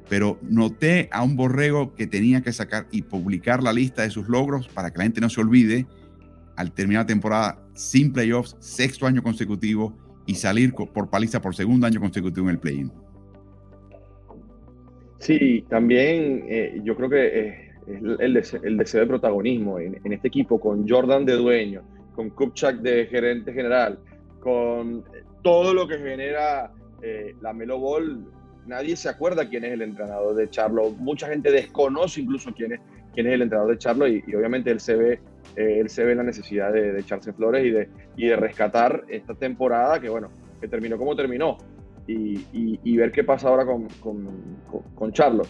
[0.09, 4.29] pero noté a un borrego que tenía que sacar y publicar la lista de sus
[4.29, 5.87] logros para que la gente no se olvide
[6.59, 9.97] al terminar la temporada sin playoffs, sexto año consecutivo
[10.27, 12.93] y salir por paliza por segundo año consecutivo en el play-in.
[15.19, 17.71] Sí, también eh, yo creo que eh,
[18.19, 21.83] el, deseo, de protagonismo en, este equipo con Jordan de dueño,
[22.17, 24.01] con Kupchak de gerente general,
[24.41, 25.05] con
[25.43, 28.27] todo lo que genera eh, la Melo Ball
[28.69, 30.91] nadie se acuerda quién es el entrenador de Charlo.
[30.91, 32.81] Mucha gente desconoce incluso quién es,
[33.15, 35.21] quién es el entrenador de Charlo y, obviamente él se ve,
[35.57, 39.35] eh, él se ve la necesidad de, echarse flores y de, y de rescatar esta
[39.35, 40.31] temporada que, bueno,
[40.61, 41.59] que terminó como terminó
[42.07, 43.87] y, ver qué pasa ahora con,
[44.95, 45.45] con, Charlo.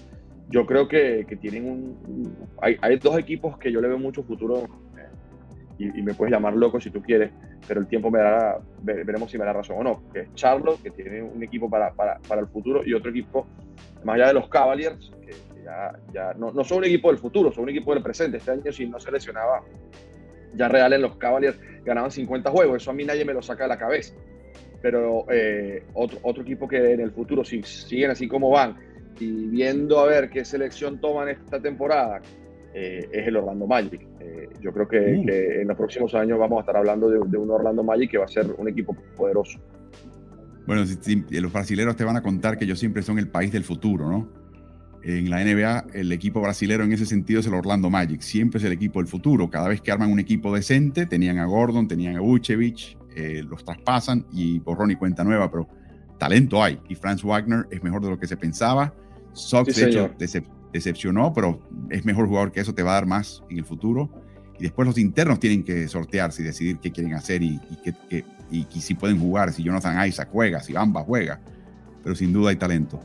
[0.51, 2.37] Yo creo que, tienen un...
[2.61, 4.65] hay, hay, dos equipos que yo le veo mucho futuro
[5.79, 7.31] y, me puedes llamar loco si tú quieres,
[7.67, 10.83] pero el tiempo me dará, veremos si me da razón o no, que es Charlotte,
[10.83, 13.47] que tiene un equipo para, para, para, el futuro, y otro equipo,
[14.05, 15.33] más allá de los Cavaliers, que
[15.69, 18.39] ya, ya no, no, son un equipo del futuro, son un equipo del presente.
[18.39, 19.63] Este año, si no se lesionaba
[20.55, 23.65] ya Real en los Cavaliers, ganaban 50 juegos, eso a mí nadie me lo saca
[23.65, 24.15] de la cabeza.
[24.81, 28.77] Pero eh, otro, otro equipo que en el futuro, si siguen así como van,
[29.21, 32.23] y viendo a ver qué selección toman esta temporada,
[32.75, 34.07] eh, es el Orlando Magic.
[34.21, 37.83] Eh, yo creo que, en los próximos años vamos a estar hablando de, un Orlando
[37.83, 39.59] Magic que va a ser un equipo poderoso.
[40.67, 44.09] Bueno, los brasileños te van a contar que ellos siempre son el país del futuro,
[44.09, 44.29] ¿no?
[45.03, 48.21] En la NBA, el equipo brasilero en ese sentido es el Orlando Magic.
[48.21, 49.49] Siempre es el equipo del futuro.
[49.49, 53.65] Cada vez que arman un equipo decente, tenían a Gordon, tenían a Vucevic, eh, los
[53.65, 55.69] traspasan y borrón y cuenta nueva, pero
[56.19, 56.81] talento hay.
[56.89, 58.93] Y Franz Wagner es mejor de lo que se pensaba.
[59.33, 60.11] Sox, de hecho,
[60.73, 64.11] decepcionó, pero es mejor jugador que eso, te va a dar más en el futuro.
[64.59, 67.61] Y después los internos tienen que sortearse y decidir qué quieren hacer y,
[68.51, 71.41] y, si pueden jugar, si Jonathan Isaac juega, si Bamba juega.
[72.03, 73.01] Pero sin duda hay talento.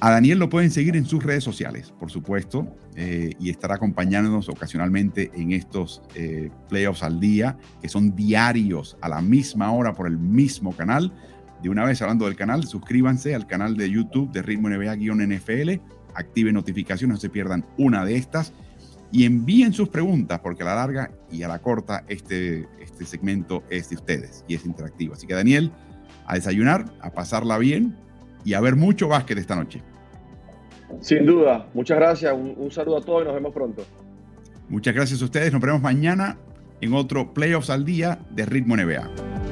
[0.00, 4.48] A Daniel lo pueden seguir en sus redes sociales, por supuesto, eh, y estará acompañándonos
[4.48, 10.06] ocasionalmente en estos eh, playoffs al día, que son diarios a la misma hora por
[10.06, 11.12] el mismo canal.
[11.62, 15.80] De una vez hablando del canal, suscríbanse al canal de YouTube de Ritmo NBA-NFL
[16.14, 18.52] activen notificaciones, no se pierdan una de estas
[19.12, 23.62] y envíen sus preguntas porque a la larga y a la corta este, este segmento
[23.70, 25.14] es de ustedes y es interactivo.
[25.14, 25.70] Así que Daniel,
[26.26, 27.96] a desayunar, a pasarla bien
[28.44, 29.82] y a ver mucho básquet esta noche.
[31.00, 33.84] Sin duda, muchas gracias, un, un saludo a todos y nos vemos pronto.
[34.68, 36.38] Muchas gracias a ustedes, nos veremos mañana
[36.80, 39.43] en otro Playoffs al Día de Ritmo NBA.